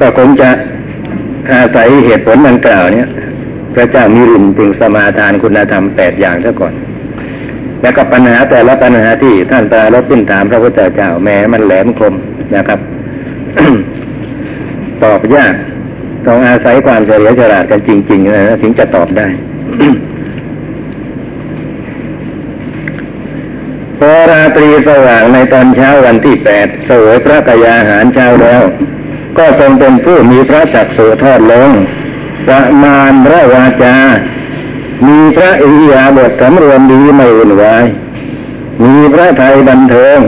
[0.00, 0.50] ก็คงจะ
[1.52, 3.08] อาศัยเหตุผลดังกล่าวเนี่ย
[3.74, 6.74] พระเจ้ามิรินจึงสมาทานคุณธรรมแปดอย่างซะก่อน
[7.86, 12.14] แล้วก็ปัญหาแต่ละปัญหาที่ท่านตาลบขึ้นถามพระพุทธเจ้าแม้มันแหลมคม
[12.56, 12.80] นะครับ
[15.02, 15.54] ตอบยาก
[16.26, 19.26] ต้องอาศัยความเฉลียวฉลาดกันจริงๆนะถึงจะตอบได้
[23.98, 28.62] พอราตรีสว่างในตอนเช้าวันที่แปดสวยพระกยาหารเช้าแล้ว
[29.38, 31.70] ก็ทรงเป็นผู้มีพระศักดิ์สุทอดลง
[32.48, 33.96] ประมาณพระวาจา
[35.06, 37.84] มีพระอิยาบถสำรวมดีไม่วุ่นวาย
[38.84, 40.18] มีพระไทยบันเทิง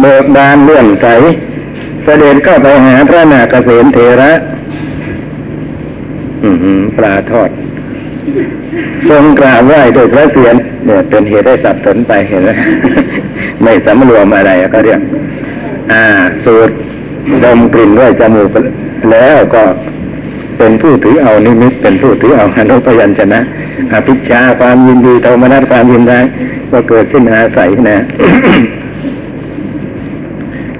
[0.00, 1.06] เบิกบานเลื่อนใส
[2.04, 4.32] เสด็จเข้าไปหาพระนาคเษนเทระ
[6.96, 7.50] ปลาทอด
[9.08, 12.50] ทรงกราบไหว้โดวยพระเศียรเนี่ยเป็นเหตุได้สับสนไปเห็นไหม
[13.62, 15.00] ไม่สำรวมอะไรก็เรียก
[15.92, 16.02] อ่า
[16.44, 16.70] สูด
[17.44, 18.56] ดมกลิ่นด้วยจมูก
[19.10, 19.62] แล้วก็
[20.58, 23.40] เป็นผู้ถือเอานิมิตเป็นผู้ถือเอาอนุพยัญชนะ
[23.92, 26.24] อภิชาความยินดีโทมนัสความยินร้าย
[26.70, 27.98] ก็เกิดขึ้นอาศัยนะ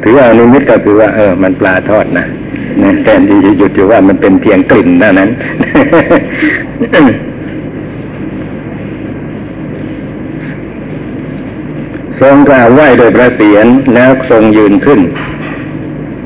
[0.02, 2.26] ถือเอานิมิตก็คือว่า เออ มันปลาทอดนะ
[2.82, 5.30] นะแทนที่จะหยุดอยู่ว่ามันเป็นเพียงกลิ่นเท่านั้น
[12.20, 15.00] ทรงกล่าวไหว้โดยพระเศียรแล้วทรงยืนขึ้น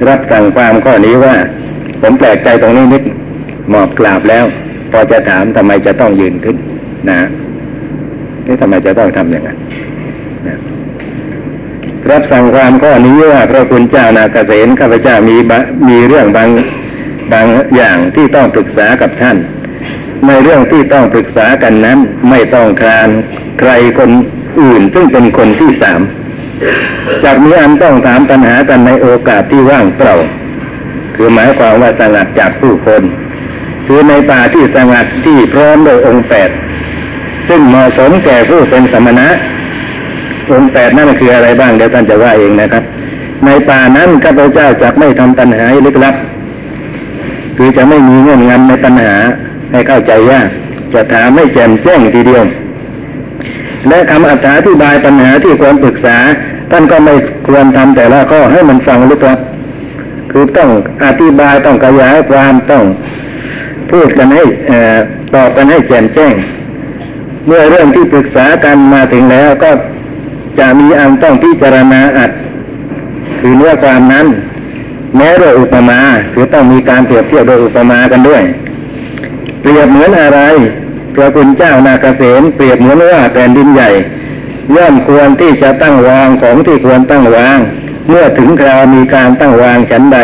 [0.09, 1.35] รับสั่งความข้อนี้ว่า
[2.01, 3.03] ผมแปลกใจตรงนี้นิด
[3.73, 4.45] หมอบกราบแล้ว
[4.93, 6.57] พอจะถามทำไมจะต้องยืนขึ้น
[7.11, 7.21] นะ
[8.47, 9.59] นี่ทำไมจะต้องทำอย่างนั้น
[10.49, 10.57] นะ
[12.11, 15.37] รับสั่งความข้อนี้ว่าพระคุณเจ้านาเกษตข้าพเจ้ามี
[15.89, 16.49] มีเรื่องบาง
[17.33, 19.37] บางอย่างที่ต้องปรึกษากับท่าน
[20.27, 21.99] ในเรื่องที่ต้องปรึกษากันนั้น
[22.31, 23.09] ไม่ต้องคราน
[23.61, 24.11] ใครคน
[24.61, 26.01] อื่นซึ่งเป็นคนที่สาม
[27.25, 30.15] จากนี้อันต้องถามปัญหากันในโอกาสที่ว่างเปล่า
[31.15, 33.03] คือหมายความว่าสงัดจากผู้คน
[33.87, 36.51] คือในป่าที่สงัดที่พร้อมโดยองค์แปด
[37.49, 39.29] ซึ่งเหมาะสมแก่ผู้เป็นสมณะ
[40.51, 42.85] องค์แปดนั่นคืออะไรบ้างเดี๋ยวท่านจะว่าเองนะครับ
[43.45, 46.15] ในป่านั้นข้าพเจ้าจะไม่ทำปัญหาลึกลับ
[47.57, 49.15] คือจะไม่มีเงื่อนงำในปัญหา
[49.73, 50.49] ให้เข้าใจยาก
[50.95, 52.45] จะถามให้แจ่มแจ้งทีเดียว
[53.89, 54.33] และคำอ
[54.67, 56.17] ธิบายปัญหาที่ควรปรึกษา
[56.71, 57.15] ท่านก็ไม่
[57.49, 59.39] ควรทำแต่ละข้อให้มันฟังลึกลับ
[60.31, 60.71] คือต้อง
[61.05, 62.85] อธิบายต้องขยายความต้อง
[63.93, 64.45] พูดกันให้
[65.35, 66.35] ตอบกันให้แจ่มแจ้ง
[67.47, 69.71] เมื่อเรื่องที่ปรึกษากันมาถึงแล้วก็
[70.59, 72.31] จะมีอันต้องพิจารณาอัด
[73.41, 74.27] คือเนื้อความนั้น
[75.17, 76.01] แม้โดยอุปมา
[76.33, 78.43] คือต้องมีการเปรียบเทียบโดยอุปมากันด้วย
[79.61, 80.41] เปรียบเหมือนอะไร
[81.15, 83.91] พระคุณเจ้านาเกษมเปรียบเหมือนว่าแผ่นดินใหญ่
[84.77, 87.59] ย่อมควรที่จะตั้งวางของที่ควรตั้งวาง
[88.09, 90.19] เมื่อถึงคราวมีการตั้งวางฉันใด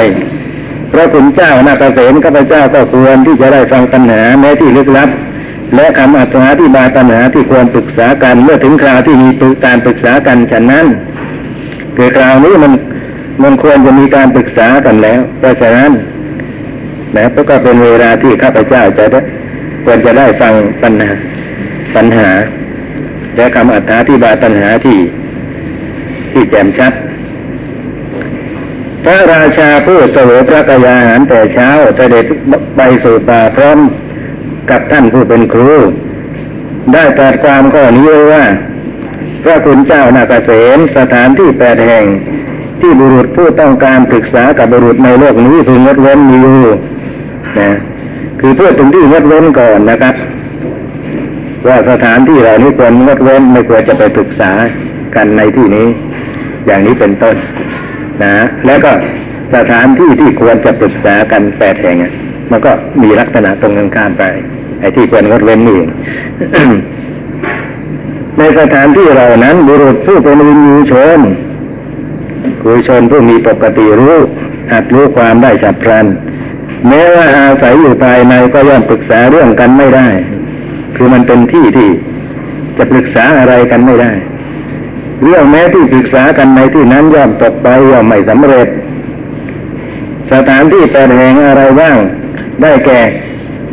[0.92, 5.08] พระคุณเจ้านาเกษมข้าพเจ้าก็ควรที่จะได้ฟังปัญหาแม้ที่ลึกลับ
[5.74, 6.22] และคำอ
[6.60, 9.28] ธิบายปัญหาที่ควรปรึกษากันเมื่อถึงคราวที่มี
[9.64, 10.86] การปรึกษากันฉะนั้น
[11.96, 12.72] คือคราวนี้มัน
[13.42, 15.90] มันควรจะมีการปรึกษากันแล้วเพราะฉะนั้น
[17.16, 19.20] นะเพระก็เป็นเวลาที่ข้าพเจ้าจะได้
[19.84, 21.10] ควรจะได้ฟังปัญหา
[21.96, 22.28] ปัญหา
[23.36, 23.76] และคำอ
[24.10, 24.98] ธิบายปัญหาที่
[26.32, 26.92] ที่แจ่มชัด
[29.08, 32.24] ระราชาผู้เสวยพระกยาหารแต่เช้าเสด็จ
[32.76, 33.78] ไปสู่ป่าพร้อม
[34.70, 35.70] กับท่านผู้เป็นครู
[36.92, 38.44] ได้ตรัสความข้อนี้ไว้ว่า
[39.42, 42.06] พระคุณเจ้านาเกษมสถานที่แปดแห่ง
[42.80, 46.76] ที่บุรุษผู้ต้องการปรึกษากับบุรุษในโลกนี้พึงงดเว้นมีอยู่
[47.60, 47.70] นะ
[48.40, 50.14] คือพูดถึงที่งดเว้นก่อนนะครับ
[51.66, 54.50] ว่าสถานที่เหล่านี้ควรงดเว้นไม่ควรจะไปปรึกษา
[55.14, 55.86] กันในที่นี้
[56.66, 57.36] อย่างนี้เป็นต้น
[58.22, 58.34] นะ
[58.66, 58.92] แล้วก็
[59.54, 62.12] สถานที่ที่ควรจะปรึกษากันแปดแห่งอะ
[62.50, 64.24] มันก็มีลักษณะตรงกันข้ามไป
[64.80, 65.88] ไอ้ที่ควรงดเว้นนี่เอง
[68.38, 71.20] ในสถานที่เหล่านั้นบุรุษผู้เป็นวินยูชน
[72.62, 74.18] คือชนผู้มีปกติรู้
[74.72, 76.06] หัดรู้ความได้ฉับพลัน
[76.88, 80.08] แม้ว่าอาศัยอยู่ภายในก็ย่อมปรึกษาเรื่องกันไม่ได้
[80.96, 81.90] คือมันเป็นที่ที่
[82.76, 84.12] จะปรึกษาอะไรกันไม่ได้
[85.22, 88.68] เรื่องแม้ที่ปรึกษากันในที่นั้นย่อมตกไปย่อมไม่สำเร็จ
[90.32, 91.96] สถานที่แปดแห่งอะไรบ้าง
[92.62, 93.00] ได้แก่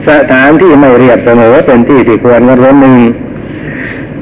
[0.10, 2.96] สถานที่ไม่เรียบเสมอเป็นที่ที่ควรงดเว้นหนึ่ง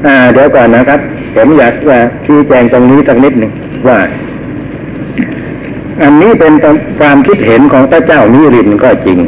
[0.06, 1.00] อ่าเดี๋ยวก่อนนะครับ
[1.36, 3.52] ผมอยากว่าชี้แจงตรงนี้สักนิดหนึ่ง
[3.88, 4.00] ว่า
[6.02, 6.54] อันนี้เป็น
[7.00, 9.20] ความคิดเห็นของพระเจ้านิรินก็จริง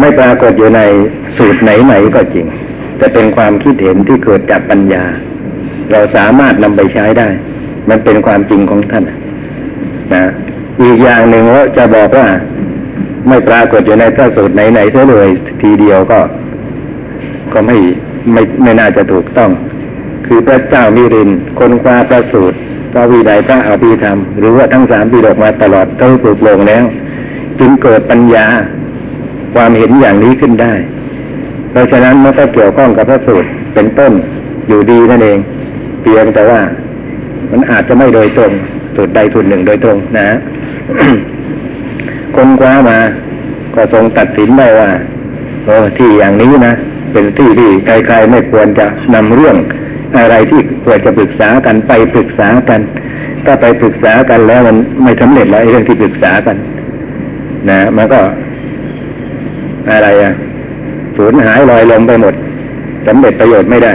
[0.00, 0.80] ไม่ปรากฏอยู่ใน
[1.36, 2.46] สูตรไหนๆก็จริง
[2.98, 5.04] แต่เป็นความคิดเห็นที่เกิดจากปัญญา
[5.92, 7.28] เราสามารถนำไปใช้ได้
[7.88, 9.04] มันเป็นความจริงของท่าน
[10.14, 10.24] นะ
[10.82, 12.26] อีกอย่างหนึ่งว่าจะบอกว่า
[13.28, 15.28] ไม่ปรากฏอยู่ในพระสูตรไหนๆเสียเลย
[15.62, 16.20] ทีเดียวก็
[17.52, 17.76] ก็ไม่
[18.32, 19.50] ไม่ไม่น่าจะถูกต้อง
[20.26, 22.56] คือพระเจ้ามิรินคนคว้าพระสูตร
[22.92, 26.84] พระวิไดพระอภิธรรม หรือว่าทั้งสามปีดอกมาตลอดเต้าปลุกลงแล้ว
[27.58, 28.46] จึงเกิดปัญญา
[29.54, 30.72] ความเห็นอย่างนี้ขึ้นได้
[31.70, 34.12] เพราะฉะนั้นมันก็เกี่ยวข้องกับพระสูตรเป็นต้น
[34.68, 35.38] อยู่ดีนั่นเอง
[36.08, 36.60] พียงแต่ว่า
[37.50, 38.52] มันอาจจะไม่โดยตรง
[38.96, 40.28] สูตรใดสูตรหนึ่งโดยตรงนะ
[42.36, 42.98] คนคว้ามา
[43.74, 44.90] ก็ทรงตัดสินได้ว่า
[45.64, 46.74] โอ้ที่อย่างนี้นะ
[47.12, 49.56] เป็นที่ที่ใครๆไม่ควรจะนำเรื่อง
[50.18, 52.80] อะไรที่ควรจะปรึกษากันไปปรึกษากัน
[53.44, 56.56] ถ้าไปปรึกษากันแล้วมันไม่สำเร็จแล้วเรื่องที่ปรึกษากัน
[57.70, 58.20] นะมันก็
[59.90, 60.32] อะไรอะ
[61.16, 62.34] สูญหายลอยลมไปหมด
[63.06, 63.94] สำเร็จประโยชน์ไม่ได้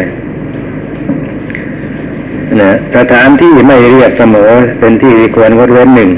[2.61, 6.11] นะสถานที่ไม่เรียบเสมอเป็นที่ที่ควรงดเว้นหนึ่ง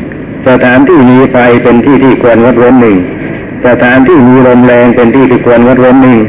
[0.47, 2.97] สถานที่มีไฟเป็นที่ที่ควรงดเว้นหนึ่ง
[3.65, 6.19] สถานที่มีลมแรงเป็นที่ที่ควรงดเว้นหนึ่ง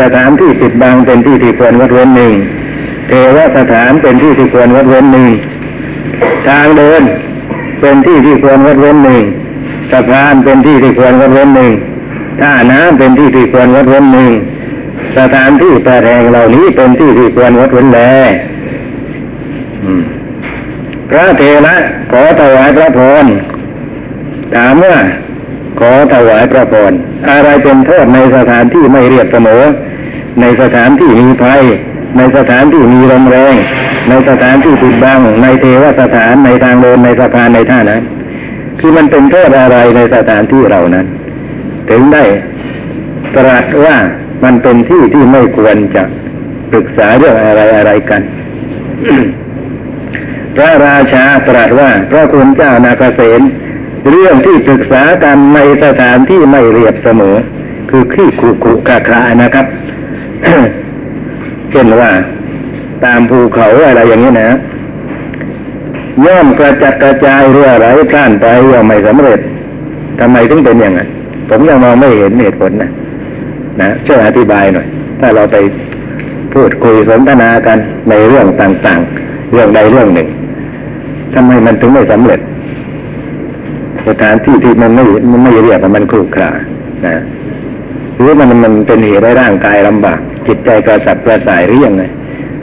[0.00, 2.32] สถานที่ปิดบังเป็นที่ที่ควรงดเว้นหนึ่ง
[3.08, 5.30] เทวสถานเป็นที่ที่ควรงดเว้นหนึ่ง
[6.48, 7.02] ทางเดิน
[7.80, 9.22] เป็นที่ที่ควรงดเว้นหนึ่ง
[9.90, 11.72] สะพานเป็นที่ที่ควรงดเว้นหนึ่ง
[12.40, 14.30] ท่าน้ำเป็นที่ที่ควรงดเว้นหนึ่ง
[15.18, 18.00] สถานที่แปดแห่งเหล่านี้เป็นที่ที่ควรงดเว้นแล
[21.10, 21.76] พระเทระ
[22.12, 23.24] ขอถวายพระพร
[24.54, 24.96] ถามว่า
[25.80, 26.92] ขอถวายพระพร
[27.30, 29.62] อะไรเป็นโทษในสถานที่ไม่เรียบเสมอ
[30.40, 31.62] ในสถานที่มีภัย
[32.16, 33.54] ในสถานที่มีลมแรง
[34.08, 38.02] ในสถานที่ปิดบังในเทวสถานในทางเดินในสะพานในท่านั้น
[38.80, 41.06] คือมันเป็นโทษอะไรในสถานที่เหล่านั้น
[41.90, 42.24] ถึงได้
[43.36, 43.96] ตรัสว่า
[44.44, 46.02] มันเป็นที่ที่ไม่ควรจะ
[46.70, 48.22] ปรึกษาเรื่องอะไรอะไรกัน
[50.56, 53.40] พระราชาตรัสว่าพระคุณเจ้านาคเสน
[54.10, 57.36] เรื่องที่ปรึกษากันในสถานที่ไม่เรียบเสมอ
[57.90, 59.66] คือขี้ขุขุกะคานะครับ
[61.70, 62.10] เช่นว่า
[63.04, 64.50] ตามภูเขาอะไรอย่างนี้นะ
[66.26, 69.40] ย่อมกระจัดกระจายรั่วไหลพล่านไปย่อมไม่สำเร็จ
[70.20, 71.08] ทำไมถึงเป็นอย่างนั้น
[71.48, 72.90] ผมยังมองไม่เห็นเหตุผลนะ
[73.80, 74.86] นะช่วยอธิบายหน่อย
[75.20, 75.56] ถ้าเราไป
[76.54, 77.78] พูดคุยสนทนากัน
[78.08, 80.28] ในเรื่องต่างๆ เรื่องใดเรื่องหนึ่ง
[81.34, 82.40] ทำไมมันถึงไม่สำเร็จ
[84.08, 86.50] สถานที่ที่มันไม่มันไม่เรียบมันครุขระ
[87.06, 87.16] นะ
[88.16, 92.02] หรือมันมันเป็นเหตุให้ร่างกายลำบาก จิตใจกระสับกระส่ายหรือยังไง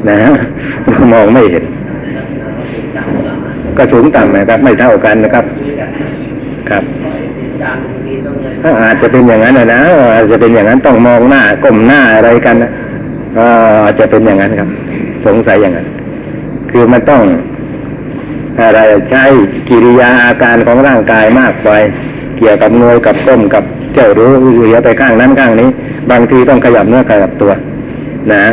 [0.07, 0.31] นะฮะ
[1.13, 1.63] มองไม่เห็น
[3.77, 5.45] ก็สูงต่ำนะครับ ไม่เท่ากันนะครับ
[6.69, 6.83] ครับ
[8.83, 9.81] อาจจะเป็นอย่างนั้นนะนะ
[10.15, 12.71] อาจจะเป็นอย่างนั้นต้องมองหน้าก้มหน้าอะไรกันนะ
[13.85, 14.69] อาจจะเป็นอย่างนั้นครับ
[15.25, 15.87] สงสัยอย่างนั้น
[16.71, 17.21] คือมันต้อง
[18.61, 18.79] อะไร
[19.11, 19.23] ใช้
[19.69, 21.69] กิริยาอาการของร่างกายมากไป
[22.37, 25.69] เกี่ยวกับงวยกับก้มกับเจ้ารู้เหลียวไปข้างนั้นข้างนี้
[26.11, 27.51] บางทีต้องขยับเนื้อขยับตัว
[28.33, 28.43] นะ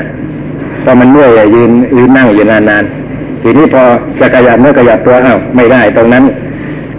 [0.83, 3.83] เพราะมันเมื่อยอะยืนยืนนั่งอยู่นานๆทีนี้พอ
[4.21, 6.25] จะขยับเนื้อขยับตัวอ้าวไม่ได้ ตรงนั้น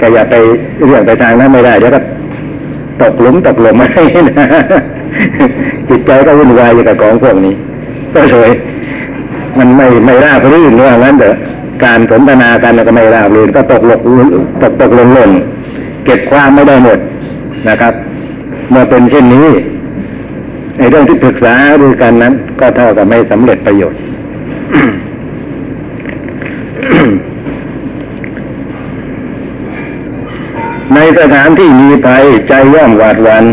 [0.01, 0.35] ขยับไป
[0.85, 1.99] เรื่องไปทางนั้นไม่ได้เดี๋ยวก็
[3.01, 3.87] ตกหลุมตกหลุมไม่
[4.29, 4.47] นะ
[5.89, 7.53] จิตใจก็วุ่นวายอยู่กับของพวกนี้
[8.15, 8.51] ก็เลย
[9.59, 11.35] มันไม่ไม่ราบรื่นว่างั้นเถอะ
[11.83, 14.01] การสนทนากันก็ไม่ราบรื่นก็ตกหลก
[14.61, 15.31] ตกตกหล่นหล่น
[16.05, 16.99] เก็บความไม่ได้หมด
[17.69, 17.93] นะครับ
[18.69, 19.47] เมื่อเป็นเช่นนี้
[20.77, 23.99] ในเรื่องที่ปรึกษาดูกันนั้น ก็เท่ากับไม่สำเร็จประโยชน์
[30.93, 33.45] ในสถานที่มีภัยใจย่อมหวาดหวั่น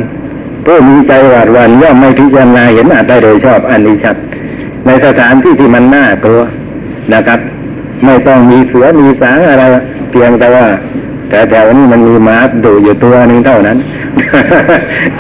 [0.65, 4.17] ผู้มีใจหวาดหวั่นย่อมไม่พิจารณาเห็นอาจได้โดยชอบอันนี้ชัด
[4.87, 6.43] ในสถานที่ที่มันน่ากลัว
[7.15, 7.41] นะครับ
[8.05, 9.65] ไม่ต้องมีเสือมีสางอะไร
[10.11, 10.67] เพียงแต่ว่า
[11.29, 13.79] แต่แถวนี้มันมีหมาดุอยู่ตัวนึงเท่านั้น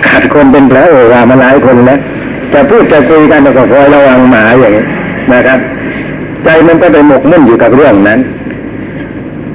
[0.06, 2.00] ขาดคนเป็นแผลโอวามาหลายคนแล้ว
[2.52, 4.84] จะพูดจะคุยกันก็คอยระวังหมาอย่างนี้
[5.32, 5.58] นะครับ
[6.44, 8.20] ใจมันก็ไปหมกมุ่นอยู่กับเรื่องนั้น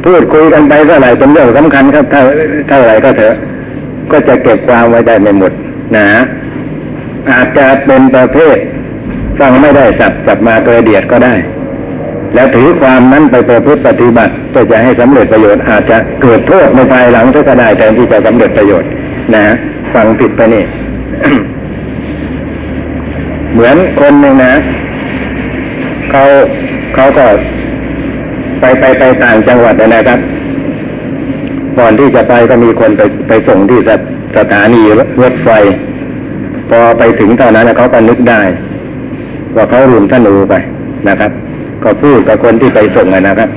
[0.06, 2.24] พูดคุยกันไปเท่าไหร่เป็นเรื่องสำคัญครับเท่า
[2.70, 3.36] เท่าไหร่ก็เถอะ
[4.12, 5.52] ก็จะเก็บความไว้ได้ไม่หมด
[5.96, 6.08] นะ
[7.32, 8.58] อาจจะเป็นประเภท
[9.40, 11.34] ฟังไม่ได้สับจับมาเกระเดียดก็ได้
[12.38, 18.90] แล้วถือความนั้นไปประพฤติปฏิบัติเพื่อจะให้สำเร็จประโยชน์อาจจะเกิดโทษในภายหลังก็ได้แทนที่จะสำเร็จประโยชน์
[19.36, 19.44] นะ
[19.94, 20.64] ฟังผิดไปนี่
[23.54, 24.54] เหมือนคนหนึ่งนะ
[26.12, 26.24] เขา
[26.96, 27.26] เขาก็
[28.62, 30.20] ไปไปไปต่างจังหวัดนะครับ
[31.78, 33.90] ก่อนที่จะไปก็มีคนไปไปส่งที่ส
[34.38, 34.82] สถานี
[35.22, 35.50] รถไฟ
[36.70, 38.42] พอไปถึงตอนนั้นเขาก็นึกได้
[39.56, 40.54] ว่าเขารุมธนูไป
[41.10, 41.32] นะครับ
[41.84, 43.50] ก็พูดกับคนที่ไปส่งนะครับ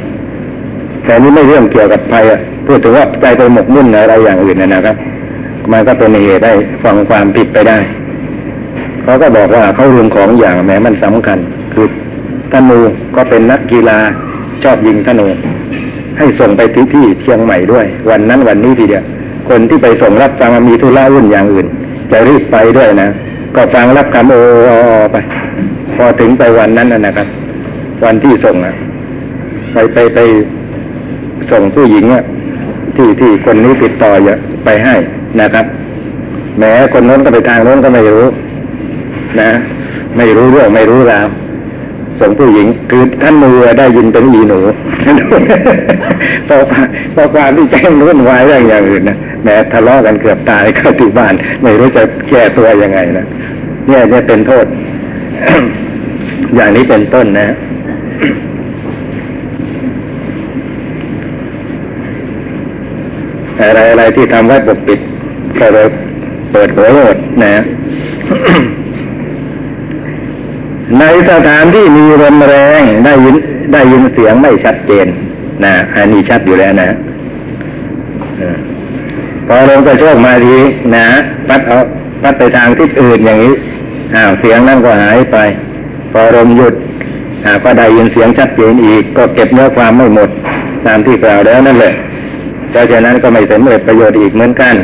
[1.04, 2.24] แต่นี่ไม่เรื่องเกี่ยวกับภัย
[2.66, 4.96] พูดถึงว่าใจไปหมกมุ่นอะไรอย่างอื่นนะครับ
[5.72, 6.52] มันก็เป็นเหตุได้
[6.84, 7.78] ฟังความผิดไปได้
[9.02, 11.38] เขาก็บอกว่าเขารุมของอย่างแม้มันสำคัญ
[11.74, 11.86] คือ
[12.52, 12.78] ธนู
[13.16, 13.98] ก็เป็นนักกีฬา
[14.62, 15.26] ชอบยิงธนู
[16.18, 19.04] ให้ส่งไปที่ที่เชียงใหม่ด้วย วันนั้นวันนี้ทีเดียว
[19.48, 21.66] คนที่ไปส่งรับฟังมีธุระวุ่นอย่างอื่น
[22.10, 23.08] จะรีบไปด้วยนะ
[23.56, 24.34] ก็ฟังรับคำโอ
[24.66, 25.16] โอโอไป
[25.96, 27.26] พอถึงไปวันนั้นนะครับ
[28.04, 28.74] วันที่ส่งอะ
[29.72, 30.18] ไปไปไป
[31.50, 32.22] ส่งผู้หญิงอะ
[32.96, 34.34] ที่ที่คนนี้ติดต่ออย่า
[34.64, 34.94] ไปให้
[35.40, 35.66] นะครับ
[36.58, 38.24] แม้คนโน้นก็ไปทางโน้นก็ไม่รู้
[39.40, 39.50] นะ
[40.16, 41.28] ไม่รู้เรื่องไม่รู้ราว
[42.20, 44.58] ส่งผู้หญิงคือท่านมือได้ยินเป็นอีหนู
[46.46, 46.60] เพราะ
[47.12, 53.26] เพราะความที่ใจมันวุ่นวายเรื่องอย่างอื่นนะแม้ทะเลาะกันเกือบตายเข้าที่บ้าน ไม่รู้จะแก้ตัวยังไงนะ
[53.88, 54.66] เนี่ยเนี่ยเป็นโทษ
[56.56, 57.48] อย่างนี้เป็นต้นนะ
[63.62, 65.00] อะไรอะไรที่ทำไว้ปกปิด
[65.58, 65.86] ก็เลย
[66.52, 67.54] เปิดเผยหมดนะ
[70.98, 73.36] ในสถานที่มีลมแรงได้ยิน
[73.72, 75.06] ได้ยินเสียงไม่ชัดเจน
[75.64, 76.88] นะอันนี้ชัดอยู่แล้วนะ
[79.46, 80.56] พอลมกระโชกมาที
[80.94, 81.06] นะ
[81.48, 81.76] พัดเอา
[82.22, 83.54] พัดไปทางทิศอื่นอย่างนี้
[84.16, 85.36] อ้าวเสียงนั่นก็หายไป
[86.12, 86.74] พอลมหยุด
[87.44, 90.30] อ่าก็ได้ยินเสียงชัดเจนอีก ก็เก็บเนื้อความไม่หมด
[90.86, 91.92] ตามที่กล่าวแล้วนั่นแหละ
[92.70, 94.74] เพราะฉะนั้นก็ไม่สำเร็จประโยชน์อีกเหมือนกัน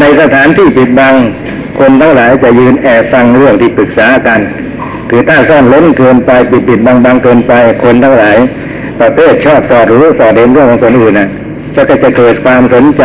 [0.00, 1.14] ในสถานที่ปิดบัง
[1.78, 4.40] คนทั้งหลายจะยืนแอบฟังเรื่องที่ปรึกษากัน
[5.10, 7.52] คือถ้าซ่อนล้นเกินไปปิดปิดบังบังเกินไป
[7.82, 8.36] คนทั้งหลาย
[9.00, 11.28] ประเภทชอบสอดรู้สอดเห็นเรื่องของคนอื่นนะ
[11.74, 13.02] จะก็จะเกิดความสนใจ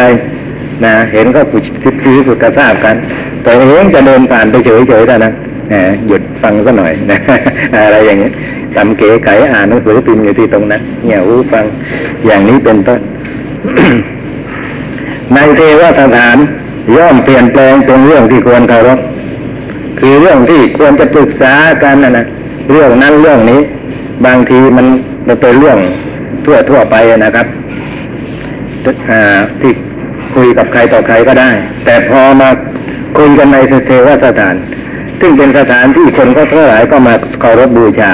[0.85, 2.95] นะเห็นก็ปุชิบซื้อสุดกระซาบกัน
[3.43, 5.33] แต่เองจะเดินผ่านไปเฉยๆเท่านั้น
[5.69, 7.19] แหยุดฟังก็หน่อยนะ
[7.75, 8.29] อะไรอย่างนี้
[8.75, 11.65] ทำเก๋ไก่อ่านหนังสือพิมพ์อยู่ที่ตรงนั้นเงี่ยหูฟัง
[12.25, 12.99] อย่างนี้เป็นต้น
[15.33, 16.37] ในเทวสถาน
[16.95, 18.99] ย่อมเปลี่ยนแปลงเป็นเรื่องที่ควรเคารพ
[19.99, 21.53] คือเรื่องที่ควรจะปรึกษา
[21.83, 22.25] กันนะนะ
[22.71, 23.61] เรื่องนั้นเรื่องนี้
[24.25, 24.85] บางทีมัน
[25.27, 25.77] มันเป็นเรื่อง
[26.45, 26.95] ทั่วทั่วไป
[27.25, 27.47] นะครับ
[29.09, 29.21] อ่า
[29.61, 29.71] ที่
[30.35, 31.49] คุยกับใครต่อใครก็ได้
[31.85, 32.49] แต่พอมา
[33.17, 33.57] คุยกันใน
[33.87, 34.55] เทวสถาน
[35.19, 38.11] ซึ่งเป็นสถานที่คนก็ทั้งหลายก็มาเคารพบูชา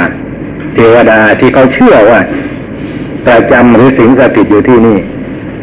[0.76, 2.20] เทวดาที่เขาเชื่อว่า
[3.28, 4.98] ประจำหรือสิงสถิตอยู่ที่นี่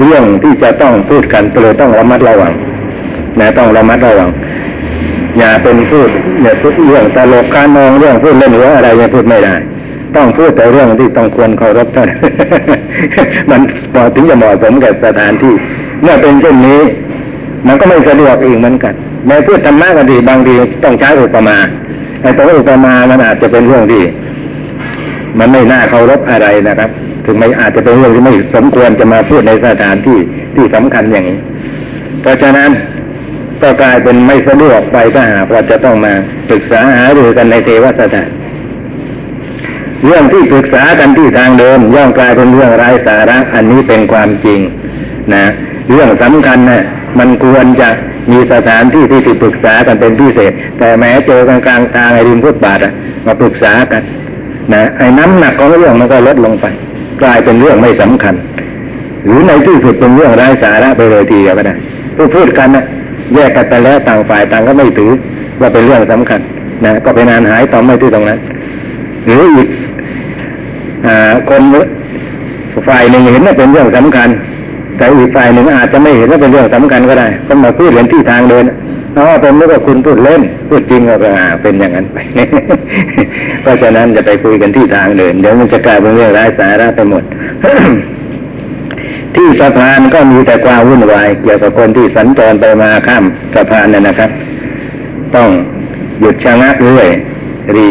[0.07, 2.53] เรื่องที่จะต้องพูดกันเลยต้องระมัดระวัง
[3.39, 4.31] นะต้องระมัดระวัง
[5.39, 6.09] อย่าเป็นพูด
[6.43, 9.55] อย่าพูดเรื่องตลกการนองเรื่องพูดเล่นหัวอะไรเนี่ยพูดไม่ได้
[10.17, 12.21] ต้องพูดแต่เรื่องที่ต้องควรเคารพเท่านั้น
[13.51, 13.61] มัน
[13.93, 15.55] พอถึงจะเหมาะสมกับสถานที่
[16.03, 16.81] เมื่อเป็นเช่นนี้
[17.67, 18.95] มันก็ไม่สะดวกอีกเหมือนกัน
[19.27, 21.57] แม้พูดธรรมะกันดีบางทีต้องใช้อุปมา
[22.23, 24.03] ไอ้ตรงอุปมามันอาจจะเป็นเรื่องที่
[25.39, 26.91] มันไม่น่าเคารพอะไรนะครับ
[27.25, 30.19] ถึงไม่อาจจะเป็นเรื่องที่ไม่สมควรจะมาพูดในสถานที่
[30.57, 31.39] ที่สำคัญอย่างนี้
[32.23, 32.71] เพราะฉะนั้น
[33.63, 36.13] ก็กลายเป็นไม่สะดวกไปถ้าหากว่าจะต้องมา
[36.49, 38.29] ปรึกษาหารือกันในเทวสถาน
[40.05, 44.61] เรื่องที่ปรึกษากันที่ทางเดินย่อมกลายเป็นเรื่องไร้สาระ อันนี้เป็นความจริง
[45.35, 45.45] นะ
[45.91, 46.83] เรื่องสำคัญนะ
[47.19, 47.89] มันควรจะ
[48.31, 52.93] มีสถานที่ที่ทปรึกษากันเป็นพิเศษ แต่แม้เจอกันกลางทางไอ้ริมฟุตบาทอะ
[53.27, 54.03] มาปรึกษากัน
[54.73, 56.67] นะไอ้น้ำหนักของเรื่องมันก็ลดลงไป
[57.23, 58.35] กลายเป็นเรื่องไม่สำคัญ
[59.25, 61.75] หรือในที่สุดเป็นเรื่องไร้สาระไปเลยทีเดียวก็ได้
[62.17, 62.85] พูดพูดกันนะ
[63.35, 65.11] แยกกันไปแล้วต่างฝ่ายต่างก็ไม่ถือ
[65.61, 66.41] ว่าเป็นเรื่องสำคัญ
[66.85, 68.39] นะก็เป็นอันหายต่อไม่ที่ตรงนั้น
[69.25, 69.69] หรืออีก
[71.07, 71.09] อ
[71.49, 71.63] คน
[72.89, 74.29] ฝ่ายหนึ่งเห็นว่าเป็นเรื่องสำคัญ
[74.97, 78.65] แต่อีกฝ่ายหนึ่งอาจจะไม่เห็นว่าเป็นเรื่องสำคัญก็ได้ต้องมาพูดเห็นที่ทางเดิน
[79.19, 81.15] อ๋อผมนึกว่าคุณพูดเล่น พูดจริงก็
[81.63, 82.19] เป็นอย่างนั้นไป
[83.63, 87.23] เพราะฉะนั้นจะไปคุยกันที่ทางเดิน เดี๋ยวมันจะกลายเป็นเรื่องไร้สาระไปหมด
[89.35, 94.31] ที่สะพานก็มีแต่ความวุ่นวาย เกี่ยวกับคนที่สัญจรไปมาข้ามสะพานน่ะนะครับ
[95.35, 95.49] ต้อง
[96.21, 97.07] หยุดชะงักด้วย
[97.77, 97.87] รี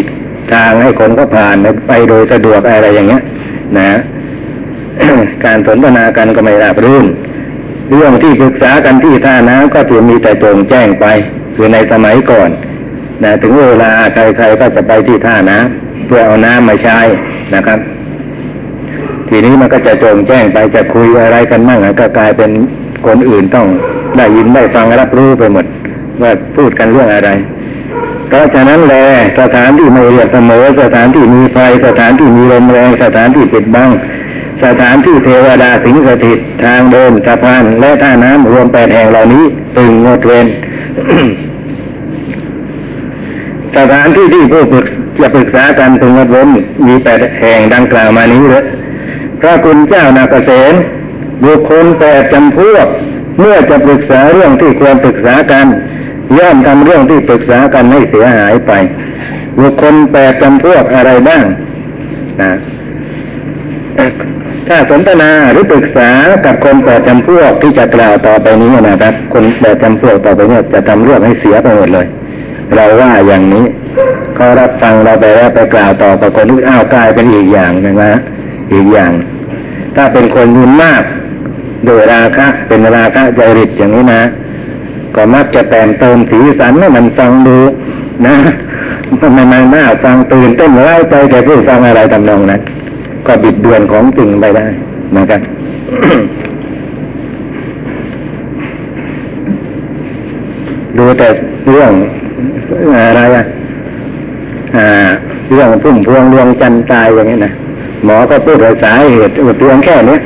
[0.53, 1.55] ทางให้คนก็ผ่าน
[1.87, 3.21] ไปโดยสะดวกอะไรอย่างเงี้ย
[3.77, 3.89] นะ
[5.45, 7.05] การสนทนากันก็ไม่ราบรื่น
[7.95, 11.05] เรื่องที่ปรึกษากันที่ท่าน้ำก็จะมีแต่โจงแจ้งไป
[11.55, 12.49] คือในสมัยก่อน
[13.23, 16.99] นะถึงเวลาใครๆก็จะไปที่ท่าน้ำเพื่อเอาน้ำมาใช้
[17.55, 17.79] นะครับ
[19.29, 22.51] ทีนี้มันก็จะโจงแจ้งไปจะคุยอะไรกันมั่งก็กลายเป็น
[23.07, 23.67] คนอื่นต้อง
[24.17, 25.65] ได้ยินได้ฟังรับรู้ไปหมด
[26.21, 27.29] ว่าพูดกันเรื่องอะไร
[28.27, 28.93] เพราะฉะนั้นแล
[29.39, 33.89] สถานที่ไม่เรียบเสมอสถานที่มีไฟสถานที่มีลมแรงสถานที่ปิดบัง
[34.63, 39.43] สถานที่เทวดาสิงสถิต ทางเดินสะพานและท่าน้ำรวมแปดแห่งเหล่านี้
[39.77, 40.47] ตึงงดเว้น
[43.77, 44.85] สถานที่ที่ผู้ปรึก
[45.21, 46.49] จะปรึกษากันพึงงดเว้น
[46.87, 48.65] มีแปดแห่งดังกล่าวมานี้เลย
[49.39, 50.73] พระคุณเจ้านาเกษม
[51.45, 52.87] บุคคลแปดจำพวก
[53.39, 55.67] เมื่อจะปรึกษาเรื่องที่ควรปรึกษากัน
[56.37, 58.71] ย่อมทำเรื่องที่ปรึกษากันให้เสียหายไป
[59.59, 61.43] บุคคลแปดจำพวกอะไรบ้าง
[62.41, 62.51] นะ
[64.67, 66.09] ถ้าสนทนาหรือปรึกษา
[66.45, 72.07] กับคนแปดจำพวกที่จะกล่าวต่อไปนี้นะครับ คนแปดจำพวกต่อไปนี้จะทำเรื่องให้เสียไปหมดเลย
[72.75, 73.65] เราว่าอย่างนี้
[74.35, 78.13] เขารับฟังเราไปแล้วไปกล่าวต่อกับคนที่อ้าวกลายเป็นอีกอย่างนึงนะ
[78.73, 79.11] อีกอย่าง
[79.95, 81.03] ถ้าเป็นคนยืนมาก
[81.85, 84.21] โดยราคะเป็นราคะจริตอย่างนี้นะ
[85.15, 87.57] ก็มักจะแต่งเติมสีสันให้มันฟังดู
[88.25, 88.35] นะ
[89.19, 92.61] มันมันน่าฟังตื่นเต้นเร้าใจแก่ผู้ฟังอะไรทำนองนั้น
[93.27, 94.65] ก็บิดเบือนของจริงไปได้
[95.17, 95.41] นะครับ
[100.97, 101.27] ดูแต่
[101.71, 101.91] เรื่อง
[102.95, 103.45] อะไรอะ
[104.77, 104.87] อ่า
[105.51, 107.51] เรื่องพุ่มพวงดวงจันทร์ตายอย่างนี้นะ
[108.03, 110.17] หมอก็พูดสาเหตุเพียงแค่นี้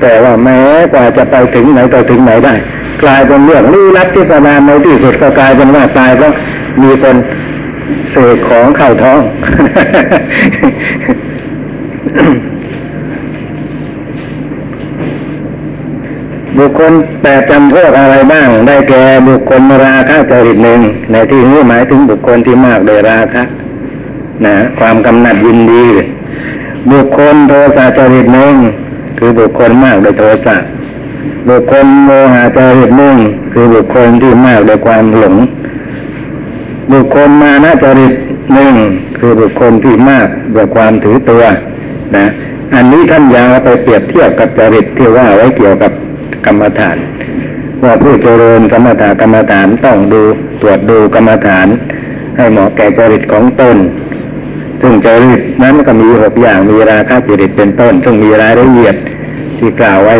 [0.00, 0.58] แต่ว่าแม้
[0.92, 2.54] กว่าจะไปถึงไหนต่อถึงไหนได้
[3.02, 6.32] กลายเป็นเรื่องลี้ลับที่ประมาณในที่สุดก็กลายเป็นว่าตายเพราะ
[6.82, 7.16] มีคน
[8.12, 9.20] เสกของเข้าท้อง
[16.58, 16.92] บุคคล
[17.22, 20.80] แปดจำพวกอะไรบ้าง ได้แก่บุคคลราคะจริตหนึ่ง
[21.12, 23.42] ในที่นี้หมายถึงบุคคลที่มากโดยราคะ
[24.44, 25.86] นะความกำหนัดยินดี
[26.92, 28.54] บุคคลโทสะจริตหนึ่ง
[29.18, 30.56] คือบุคคลมากโดยโทสะ
[31.48, 33.16] บุคคลโมหะจริตหนึ่ง
[33.52, 35.34] คือบุคคลที่มากโดยความหลง
[36.92, 38.12] บุคคลมานะจริต
[38.54, 38.74] หนึ่ง
[39.18, 41.42] คือบุคคลที่มากโดยความถือตัว
[42.16, 42.26] นะ
[42.74, 45.92] อันนี้ท่านยางเอาไปเปรียบเทียบกับจริตที่ว่าไว้เกี่ยวกับ
[46.46, 46.96] กรรมฐาน
[47.84, 50.22] ว่าผู้เจริญสมถกรรมฐานต้องดู
[50.60, 51.66] ตรวจดูกรรมฐาน
[52.36, 53.76] ให้เหมาะแก่จริตของตน
[54.82, 58.94] ซึ่งจริตนั้นก็มีหกอย่างมีราคะจริตเป็นต้น ซึ่งมีรายละเอียด
[59.58, 60.14] ที่กล่าวไว้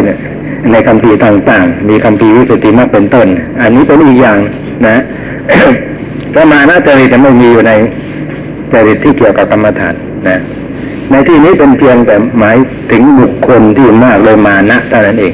[0.73, 3.27] ในคำพีร์ต่างๆ มีคำพีร์วิสุทธิมรรคเป็นต้น
[3.61, 4.39] อันนี้เป็นอีกอย่าง
[4.87, 4.97] นะ
[6.33, 7.73] พระมานะจริตจะไม่มีอยู่ใน
[8.73, 9.95] จริตที่เกี่ยวกับกรรมฐาน
[10.29, 10.41] นะ
[11.11, 12.57] ในที่นี้เป็นเพียงแต่หมาย
[12.93, 15.33] ถึงบุคคลที่มากเลยมานะเท่านั้นเอง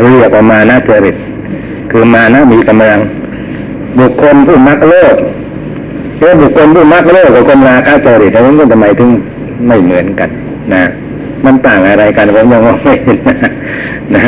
[0.00, 1.16] เรียกว่ามานะจริต
[1.90, 3.00] คือมานะมีกำลัง
[3.98, 5.16] บุคคลผู้มักโลก
[6.16, 9.10] เพราะบุคคลผู้มักโลกกับคนราคะจริตนั้นก็ทำไมถึง
[9.66, 10.28] ไม่เหมือนกัน
[10.74, 10.82] นะ
[11.44, 13.36] มันต่างอะไรกันผมยังมองไม่เห็นนะ
[14.14, 14.24] นะ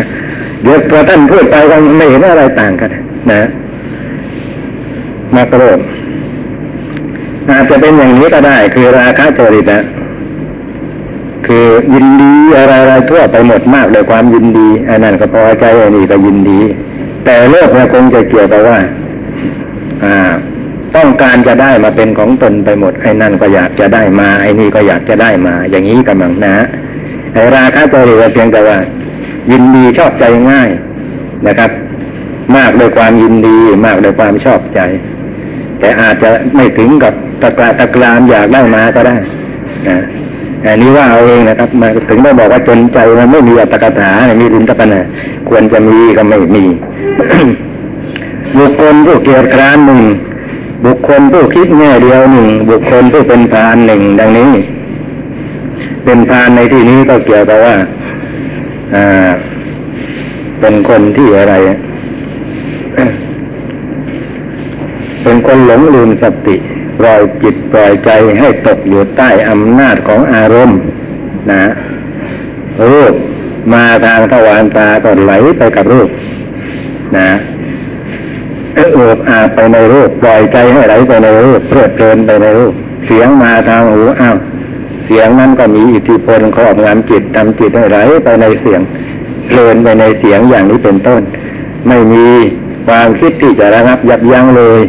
[0.62, 2.90] เดี๋ยวพอท่านพูดไปก็ไม่เห็นอะไรต่างกัน
[3.32, 3.40] นะ
[5.36, 5.78] มักโลก
[7.50, 9.82] อาจจะเป็นอย่างนี้ก็ได้ คือราคะจริตนะ
[11.52, 16.60] คือยินดีอะไรอะไรทั่วไปหมดมากเลยความยินดีอันนั้นก็พอใจอันนี้ก็ยินดี
[17.24, 18.78] แต่โลกเนี่ยคงจะเกี่ยวกับว่า
[20.04, 20.16] อ่า
[20.96, 26.54] ต้องการจะได้มาเป็นของตนไปหมดไอ้นั่นก็อยากจะได้มาไอ้นี่ก็อยากจะได้มา อย่างนี้กำลังนะ
[27.34, 28.78] ไอ้ราคะตัวเรียเพียงแต่ว่า
[29.52, 30.70] ยินดีชอบใจง่าย
[31.46, 31.70] นะครับ
[32.56, 34.80] มากโดยความยินดี มากโดยความชอบใจ
[35.80, 39.16] แต่อาจจะไม่ถึงกับตะกราตะกรามอยากได้มาก็ได้
[39.88, 39.98] นะ
[40.66, 45.00] อันนี้ว่าเอาเองนะครับมาถึงได้บอกว่าจนใจมันไม่มีอัตกถามีลินตปนะ
[45.48, 46.64] ควรจะมีก็ไม่มี
[48.58, 50.00] บุคคลผู้เกียรติคร้านหนึ่ง
[50.84, 54.50] บุคคลผู้คิดแง่เดียวหนึ่งบุคคลผู้เป็นพานหนึ่งดังนี้
[56.04, 57.74] เป็นพานในที่นี้ก็เกี่ยวกับว่า
[58.94, 59.30] อ่า
[60.60, 61.54] เป็นคนที่อะไร
[65.22, 66.56] เป็นคนหลงลืมสติ
[67.00, 70.78] ปล่อยจิตปล่อยใจให้ตกอยู่ใต้อำนาจของอารมณ์
[71.50, 71.62] นะ
[72.90, 73.14] รูป
[73.72, 76.08] มาทางทวารตาก็ไหลไปกับรูป
[77.16, 77.30] นะ
[78.74, 78.78] เอ
[79.10, 82.74] ออาไปในรูปปล่อยใจให้ไหลไปในรูปเพลิดเพลินไปในรูป
[83.06, 84.36] เสียงมาทางหูอ้าว
[85.06, 88.80] เสียงนั้นก็มีอิทธิพลครอบงำจิตทำจิตให้ไหลไปในเสียง
[89.48, 91.22] เพลินไปในเสียงอย่างนี้เป็นต้น
[91.88, 92.26] ไม่มี
[92.86, 94.80] ความคิดที่จะระงับยับยั้งเลย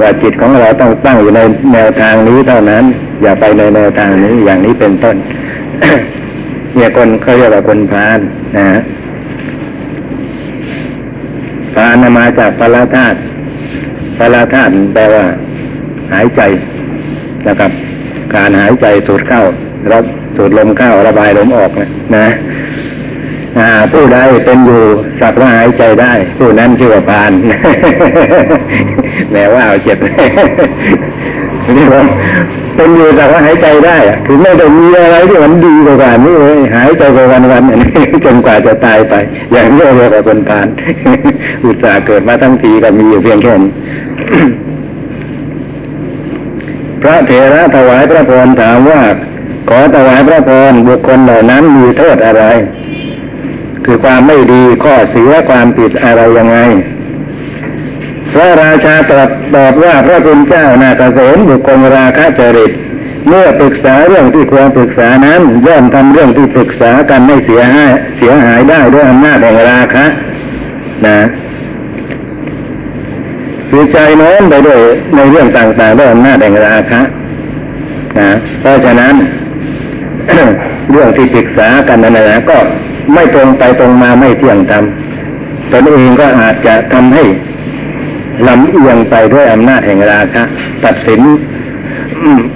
[0.00, 1.40] ว่าจิตของเราต้องตั้งอยู่ใน
[1.72, 2.84] แนวทางนี้เท่านั้น
[3.22, 5.16] อย่าไปในแนวทางนี้อย่างนี้เป็นต้น
[6.74, 8.18] เนี่ยคนเขาเรียกว่าคนพาล
[8.58, 8.66] นะ
[11.74, 13.18] พานมาจากปราธาตุ
[14.18, 15.24] ปราธาตุแปลว่า
[16.12, 16.40] หายใจ
[17.46, 17.72] นะครับ
[18.34, 19.42] การหายใจสูดเข้า
[19.92, 20.04] รับ
[20.36, 22.28] สูดลมเข้าระบายลมออกนะ
[23.58, 24.82] นะผู้ใดเป็นอยู่
[25.20, 27.32] สักว่าหายใจได้ ผู้นั้นชื่อว่าพาน
[29.32, 29.98] แม้ว่าเอาเจ็บ
[31.76, 32.02] นี่ว่า
[32.76, 37.90] เป็นอยู่สักว่าหายใจได้อะคือไม่ได้มีอะไรที่มันดีกว่านี้เลยหายใจไปวันวันๆอันนี้
[38.24, 39.14] จนกว่าจะตายไป
[39.52, 40.66] อย่างนี้เรียกว่าคนพาน
[41.64, 43.70] อุตส่าห์เกิดมาทั้งทีก็มีอยู่เพียงแค่นี้
[47.02, 49.02] พระเถระถวายพระพรถามว่า
[49.68, 52.44] ขอถวายพระพรบุคคลเหล่านั้นมีโทษอะไร
[53.84, 56.58] คือความไม่ดีข้อเสียความผิดอะไรยังไง
[58.32, 62.72] พระราชาตรัสตอบว่าพระคุณเจ้านาเกษมบุคคลราคะจริต
[63.28, 70.06] เมื่อปรึกษาเรื่องที่ควรปรึกษานั้นย่อมทำเรื่องที่ปรึกษากันไม่เสียหายเสียหายได้ด้วยอำนาจแห่งราคะ
[71.06, 71.18] นะ
[73.70, 74.78] คือใจโน้มไปด้วย
[75.16, 77.00] ในเรื่องต่างๆด้วยอำนาจแห่งราคะ
[78.18, 79.14] นะเพราะฉะนั้น
[80.90, 82.58] เรื่องที่ปรึกษากันนั้นนะก็
[83.14, 84.84] ไม่ตรงไปตรงมาไม่เที่ยงธรรม
[85.72, 87.24] ตนเองก็อาจจะทำให้
[88.48, 90.42] ลำเอียงไปด้วยอำนาจแห่งราคะ
[90.84, 91.20] ตัดสิน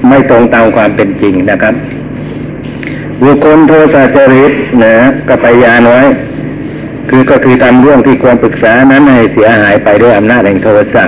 [0.08, 1.74] ไม่ตรงตามความเป็นจริงนะครับ
[3.22, 4.52] บุคคลโทสะจริต
[4.84, 4.94] นะ
[5.28, 6.02] ก็ไปยานไว้
[7.08, 11.04] คือก็คือทำเรื่องที่ควรปรึกษานั้นให้เสียหายไปด้วยอำนาจแห่งโทสะ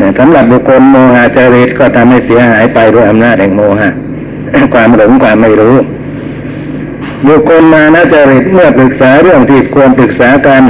[0.00, 3.90] นี่สำหรับบุคคลโมหะจริตก็ทำให้เสียหายไปด้วยอำนาจแห่งโมหะ
[4.74, 5.76] ความหลงความไม่รู้
[7.26, 10.62] บุคคลมานะจริตเมื่อปรึกษาเรื่องที่ควรปรึกษากัน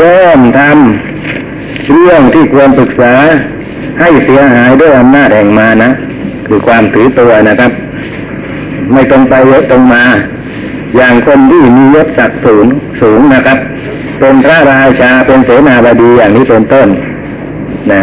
[0.00, 1.17] ย่อมทำ
[1.88, 3.14] เรื่องที่ควรปรึกษา
[4.00, 5.90] ให้เสียหายด้วยอำนาจแห่งมานะ
[6.46, 7.72] คือความถือตัวนะครับ
[8.92, 10.04] ไม่ตรงไปยศตรงมา
[10.96, 12.66] อย่างคนที่มียศศักดิ์สูง
[13.02, 13.58] สูงนะครับ
[14.20, 16.88] เป็นพระราชาเป็นเสนาบดีอย่างนี้เป็นต้น
[17.92, 18.02] นะ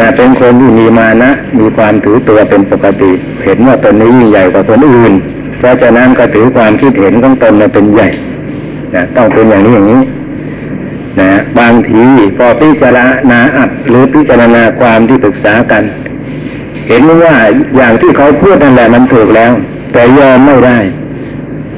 [0.00, 3.10] นะเป็นคนที่มีมานะ มีความถือตัวเป็นปกติ
[3.44, 5.12] เห็นว่าตนนี้ยิ่งใหญ่กว่าคนอื่น
[5.58, 8.08] เพราะฉะนั้นก็ถือความคิดเห็นของตนมาเป็นใหญ่
[8.94, 12.02] นะต้องเป็นอย่างนี้อย่างนี้างที
[12.36, 12.98] พอพิจาร
[13.30, 15.84] ณาอัดหรือพิจารณาความที่ปรึกษากัน
[16.88, 17.36] เห็นว่า
[17.76, 19.52] อย่างที่เขาพูดนั่นแหละมันถูกแล้ว
[19.92, 20.78] แต่ยอมไม่ได้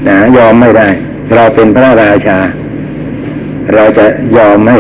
[0.09, 0.89] นะยอมไม่ได้
[1.35, 2.39] เราเป็นพระราชา
[3.75, 4.79] เราจะยอมให้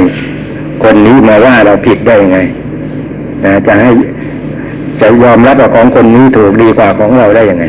[0.82, 2.38] คนนี้มาว่าเราผิดได้ยังไง
[3.44, 3.90] นะจะให้
[5.00, 7.64] จะยอมรับว่าของคนนี้ถูกดีกว่าของเราได้ยังไง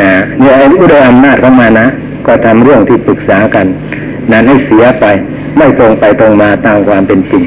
[0.00, 1.86] นะเนี่ยไอ้ผู้ได้อำนาจเข้ามานะ
[2.26, 3.66] ก็ทำเรื่องที่ปรึกษากัน
[4.32, 5.06] นั้นให้เสียไป
[5.56, 7.44] ไม่ตรงไปตรงมาตามความเป็นจริง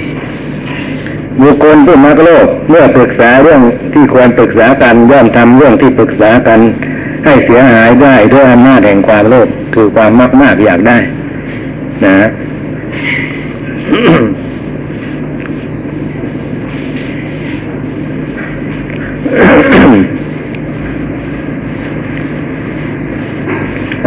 [1.41, 3.61] บุคคลผู้มักโลกเมื่อปรึกษาเรื่อง
[3.93, 6.59] ที่ควรปรึกษากันย่อมทำเรื่องที่ปรึกษากัน
[7.25, 10.97] ให้เสียหายได้ด้วยอำนาจแห่งความโลภคือความมากมากอยากได้
[12.05, 12.17] นะ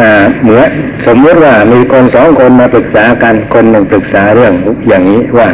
[0.00, 0.10] อ่า
[1.06, 4.52] สมมติว่ามีคนสองคนมาปรึกษากันคนหนึ่งปรึกษาเรื่อง
[4.88, 5.48] อย่างนี้ว่า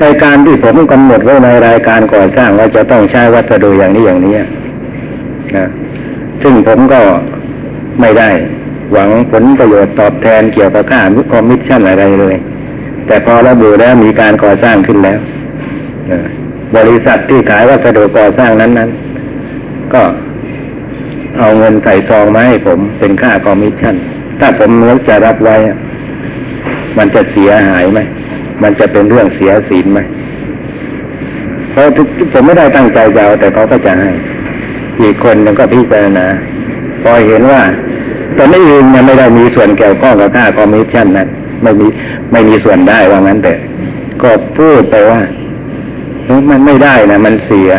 [0.00, 4.34] ในการที่ผมกำหนดไว้ในรายการก่อสร้างว่าจะต้องใช้วัสดุอย่างนี้อย่างนี้
[5.56, 5.68] นะ
[6.42, 7.00] ซึ่งผมก็
[8.00, 8.30] ไม่ได้
[8.92, 11.02] หวังผลประโยชน์ตอบแทนเกี่ยวกับค่า
[11.32, 12.36] คอมมิชชั่นอะไรเลย
[13.06, 15.18] แต่พอระบุแล้วมีการก่อสร้างขึ้นแล้ว
[16.76, 20.02] บริษัทที่ขายวัสดุก่อสร้างนั้นๆก็
[21.38, 23.96] เอาเงินใส่ซองมาให้ผมเป็นค่าคอมมิชชั่น
[24.44, 25.56] ถ้าผมนึกจะรับไว้
[26.98, 28.00] มันจะเสียหายไหม
[28.62, 30.00] มันจะเป็นเรื่องเสียศีลไหม
[31.70, 31.84] เพราะ
[32.32, 34.10] ผมไม่ได้ตั้งใจจะเอาแต่เขาก็จะให้
[35.02, 36.26] อีกคนนึงก็พิจารณา
[37.02, 37.62] พอเห็นว่า
[38.36, 41.28] ตนเองเนี่ยไม่ได้มีส่วนเกี่ยวข้องกับค่าคอมมิชชั่นนั้น
[41.62, 41.86] ไม่มี
[42.32, 43.54] ไม่มีส่วนได้ว่างั้นแต่
[44.22, 45.20] ก็พูดไปว่า
[46.50, 47.70] มันไม่ได้นะมันเสีย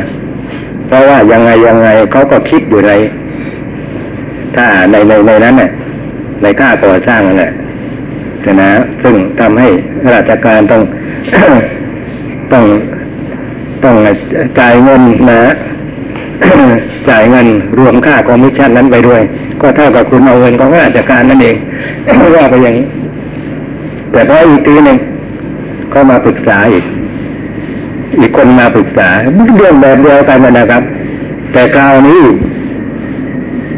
[0.88, 2.91] เพราะว่ายังไงยังไงเขาก็คิดอยู่ใน
[4.55, 5.72] ถ้าในในในนั้นเนี่ย
[6.43, 7.51] ในค่าก่อสร้างนั่นแหละ
[8.61, 8.71] นะ
[9.03, 9.67] ซึ่งทำให้
[10.13, 10.81] ราชการต้อง
[12.51, 12.63] ต้อง
[13.83, 13.95] ต้อง
[14.59, 15.41] จ่ายเงินนะ
[17.09, 17.47] จ่ายเงิน
[17.79, 19.21] รวมค่าคอมมิชชั่นนั้นไปด้วย
[19.61, 21.55] ก็เท่ากับคุณเอาเงินของราชการนั่นเอง
[22.35, 22.85] ว่าไปอย่างนี้
[24.11, 24.97] แต่พออีกทีหนึ่ง
[25.93, 26.85] ก็มาปรึกษาอีก
[28.19, 29.07] อีกคนมาปรึกษา
[29.57, 30.83] เรื่องแบบเดียวกันนะครับ
[31.51, 32.21] แต่คราวนี้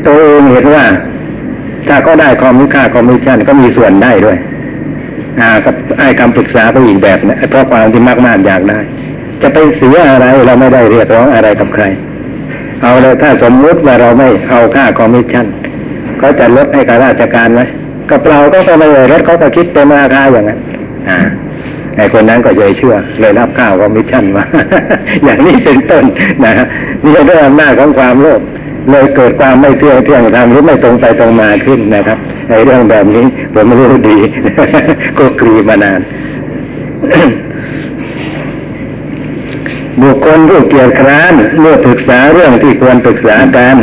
[0.06, 0.86] ตัวเองเห็นว่า
[1.88, 4.38] ถ้าก็ได้คอมมิค่าคอมมิชชั่นก็มีส่วนได้ด้วย
[5.40, 8.80] อ่ากับไอ้คำปรึกษาไปอีกแบบนะเพราะความที่มากมากอยากได้
[9.42, 11.84] จะไปเสียอะไรเราไม่ได้เรียกร้องอะไรกับใคร
[12.82, 15.46] เอาเลยถ้าสมมุติว่าเราไม่เอาค่าคอมมิชชั่น
[16.20, 17.62] เขาจะลดให้กับราชการไหม
[18.12, 20.60] กับเราก็ไม่เลยลดเขาก็คิดเป็นราคาอย่างนั้น
[21.10, 21.20] อ่า
[21.98, 24.44] ไอ้คนนั้นก็เลยเชื่อ เลยรับค่าคอมมิชชั่นมา
[25.26, 26.04] อย่างนี้เป็นต้น
[26.46, 26.68] นะฮะ
[27.04, 28.42] นี่ด้วยอำนาของความโลภ
[28.90, 32.18] เลยเกิดความไม่เที่ยงเที่ยงธรรมหรือไม่ตรงไปตรงมาขึ้นนะครับ
[32.50, 34.18] ในเรื่องแบบนี้ผมรู้ดี
[35.18, 36.02] ก็กรีมานาน
[40.02, 43.76] บุคคลผู้เกียจคร้านเมื่อปรึกษาเรื่องที่ควรปรึกษากัน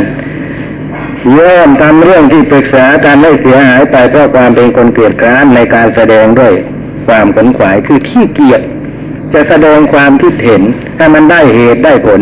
[1.37, 6.53] ย่อมทำเรื่องที่ปรึกษากันให้เสียหายไปเพราะความเป็นคนเกียจคร้านในการแสดงด้วย
[7.07, 8.61] ความขนขวายคือขี้เกียจ
[9.33, 10.61] จะแสดงความคิดเห็น
[10.97, 12.21] ให้มันได้เหตุได้ผล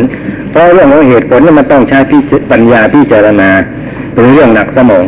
[0.51, 2.17] เพราะเรื่องของเหตุผลนี่มันต้องใช้พิ
[2.51, 3.49] ปัญญาพิจารณา
[4.13, 5.05] เป็นเรื่องหนักสมอง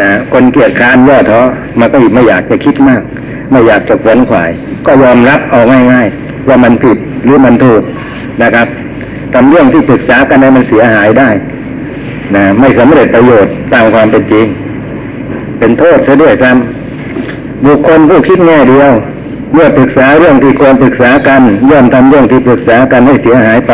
[0.00, 1.40] นะคนเกียจคร้านย่อท้อ
[1.78, 3.02] มันก็ไม่อยากจะคิดมาก
[3.50, 4.50] ไม่อยากจะขวนขวาย
[4.86, 5.60] ก็ยอมรับเอา
[5.92, 7.82] ง่ายๆ ว่ามันผิดหรือมันถูก
[8.42, 8.66] นะครับ
[9.32, 11.30] ทำเรื่องที่ปรึกษากันให้มันเสียหายได้
[12.34, 14.46] นะไม่สำเร็จประโยชน์ตามความเป็นจริง
[15.58, 18.92] เป็นโทษซะด้วยซ้ำบุคคลผู้คิดแง่เดียว
[19.56, 23.72] เมื่อปรึกษาเรื่องที่ควรปรึกษากันย่อมทำเรื่องที่ปรึกษากันให้เสียหายไป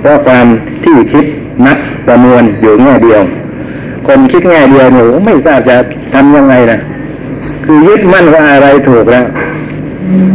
[0.00, 0.46] เพราะความ
[0.84, 1.24] ที่คิด
[1.66, 3.20] นักประมวลอยู่แง่เดียว
[4.06, 5.76] คนคิดแง่เดียวเนี่ยไม่ทราบจะ
[6.14, 6.78] ทำยังไงนะ
[7.64, 9.26] คือยึดมั่นว่าอะไรถูกแล้ว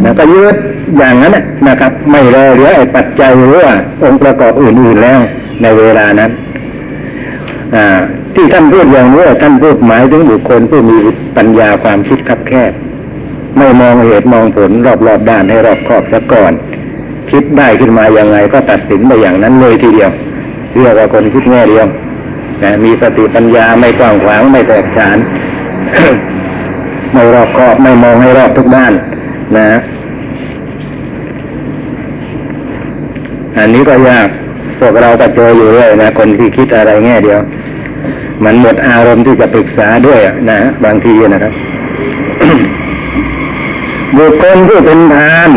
[0.03, 0.55] นะก็ยึด
[0.97, 1.37] อย่างนั้น
[1.67, 5.19] นะครับ ไม่รอเหลือไอ้ปัจจัยหรือว่าองค์ประกอบอื่นๆแล้ว
[5.61, 6.31] ในเวลานั้น
[7.75, 7.85] อ่า
[8.35, 10.97] ที่ท่านพูดอย่างนี้ท่านพูดหมายถึงบุคคลผู้มี
[11.37, 12.71] ปัญญาความคิดคับแคบ
[13.57, 14.71] ไม่มองเหตุมองผล
[15.07, 16.53] รอบๆด้านให้รอบครอบซะก่อน
[17.31, 20.11] คิดได้ขึ้นมาอย่างไงก็ตัดสินไปอย่างนั้นเลยทีเดียว
[20.73, 21.85] เรียกว่าคนคิดแง่เดียว
[22.63, 25.17] นะมีสติปัญญาไม่กว้างขวางไม่แตกฉาน
[27.13, 28.93] ไม่รอบครอบไม่มองให้รอบทุกด้าน
[29.57, 29.69] นะ
[33.57, 34.27] อันนี้ก็ยาก
[34.79, 37.39] พวกเราก็เจออยู่เรื่อยนะคนที่คิดอะไรแง่เดียว
[38.43, 40.19] มันหมดอารมณ์ที่จะปรึกษาด้วย
[40.51, 41.53] นะบางทีนะครับ
[44.17, 45.49] บุคคลผู้เป็นทาน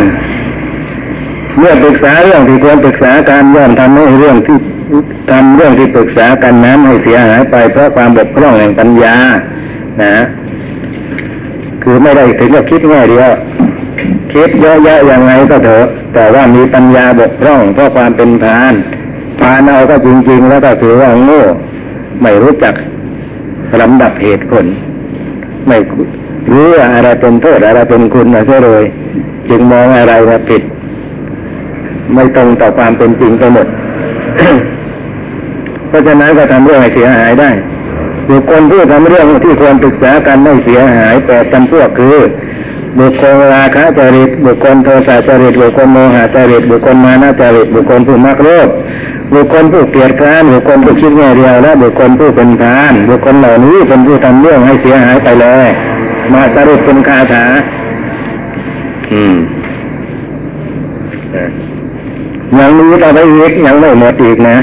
[1.58, 4.58] เมื่อปรึกษาเรื่องที่ควรปรึกษาการย่อมทำให้เรื่องที่
[5.30, 9.16] ทำเรื่องที่ปรึกษากันนั้นให้เสียหายไปเพราะความบกพร่องแห่งปัญญา
[10.02, 10.16] นะ
[11.82, 13.30] คือไม่ได้ถึงกับคิดง่ายเดียว
[14.32, 18.74] คิดเยอะแยะยังไงก็เถอะ แต่ว่ามีปัญญาบกพร่องเพราะความเป็นพาน
[19.40, 21.42] พานเอาก็จริง ๆ แล้วก็ถือว่าโง่
[22.22, 22.74] ไม่รู้จัก
[23.80, 24.64] ลำดับเหตุผล
[25.68, 25.78] ไม่
[26.52, 28.84] รู้ว่าอะไรเป็นโทษอะไรเป็นคุณมาเสียเลย
[29.48, 30.62] จึงมองอะไรว่าผิด
[32.12, 33.66] ไม่ตรงต่อความเป็นจริงไปหมด
[35.88, 37.50] เพราะฉะนั้นก็ทำเรื่องให้เสียหายได้
[38.28, 42.18] บุคคลผู้ทำเรื่องที่ควรปรึกษากันไม่เสียหายแปดจำพวกคือ
[42.98, 48.68] บุคคลราคะจริต บุคคลโทสะจริต บุคคลโมหะจริต บุคคลมานะจริต บุคคลผู้มักโลภ
[49.34, 55.68] บุคคลผู้เกลียดคร้านบุคคลผู้คิดแง่เดียวและบุคคลผู้เป็นทาน บุคคลเหล่านี้เป็นผู้ทำเรื่องให้เสียหายไปเลย
[56.34, 57.44] มาสรุปเป็นคาถา
[59.12, 59.36] อืม
[62.58, 64.56] ยังมีต่อไปอีกยังไม่หมดอีกนะ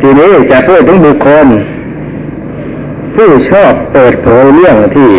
[0.00, 1.46] ทีนี้จะพูดถึงบุคคล
[3.14, 5.10] ผู้ชอบเปิดเผยเรื่องที่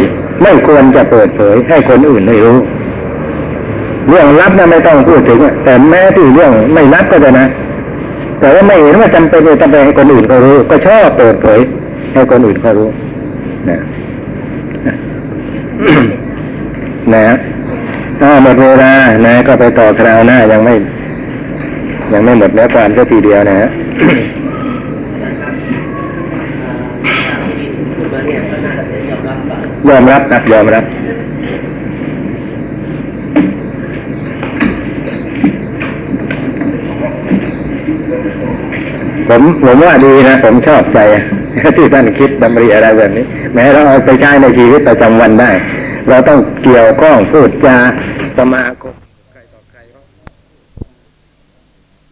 [0.42, 2.58] ไม่ควรจะเปิดเผยให้คนอื่นได้รู้
[4.10, 7.48] เรื่องลับนะไม่ต้องพูดถึงอะแต่แม้ที่เรื่องไม่ลับก็จะนะ
[8.40, 11.60] แต่ว่าไม่เห็นว่าจำเป็นจะต้องไปให้คนอื่นเขารู้ ก็ชอบเปิดเผย
[12.14, 12.90] ให้คนอื่นเขารู้
[13.70, 13.80] นะ
[17.16, 17.28] นะ
[18.20, 18.94] ถ้าหมดเวลา
[19.28, 20.76] นะ ก็ไปต่อคราวหน้ายังไม่
[22.14, 23.70] ยังไม่หมดแล้วความก็ทีเดียวนะฮะ
[29.90, 30.84] ยอมรับครับยอมรับ
[39.30, 41.00] ผมผมว่าดีนะ ผมชอบใจ
[41.78, 45.52] ที่ท่านคิดดำริอะไรแบบนี้ แม้เราเอาไปใช้ในชีวิตประจำวันได้
[46.10, 47.78] เราต้องเกี่ยวข้องพูดจา
[48.38, 49.03] สมาคม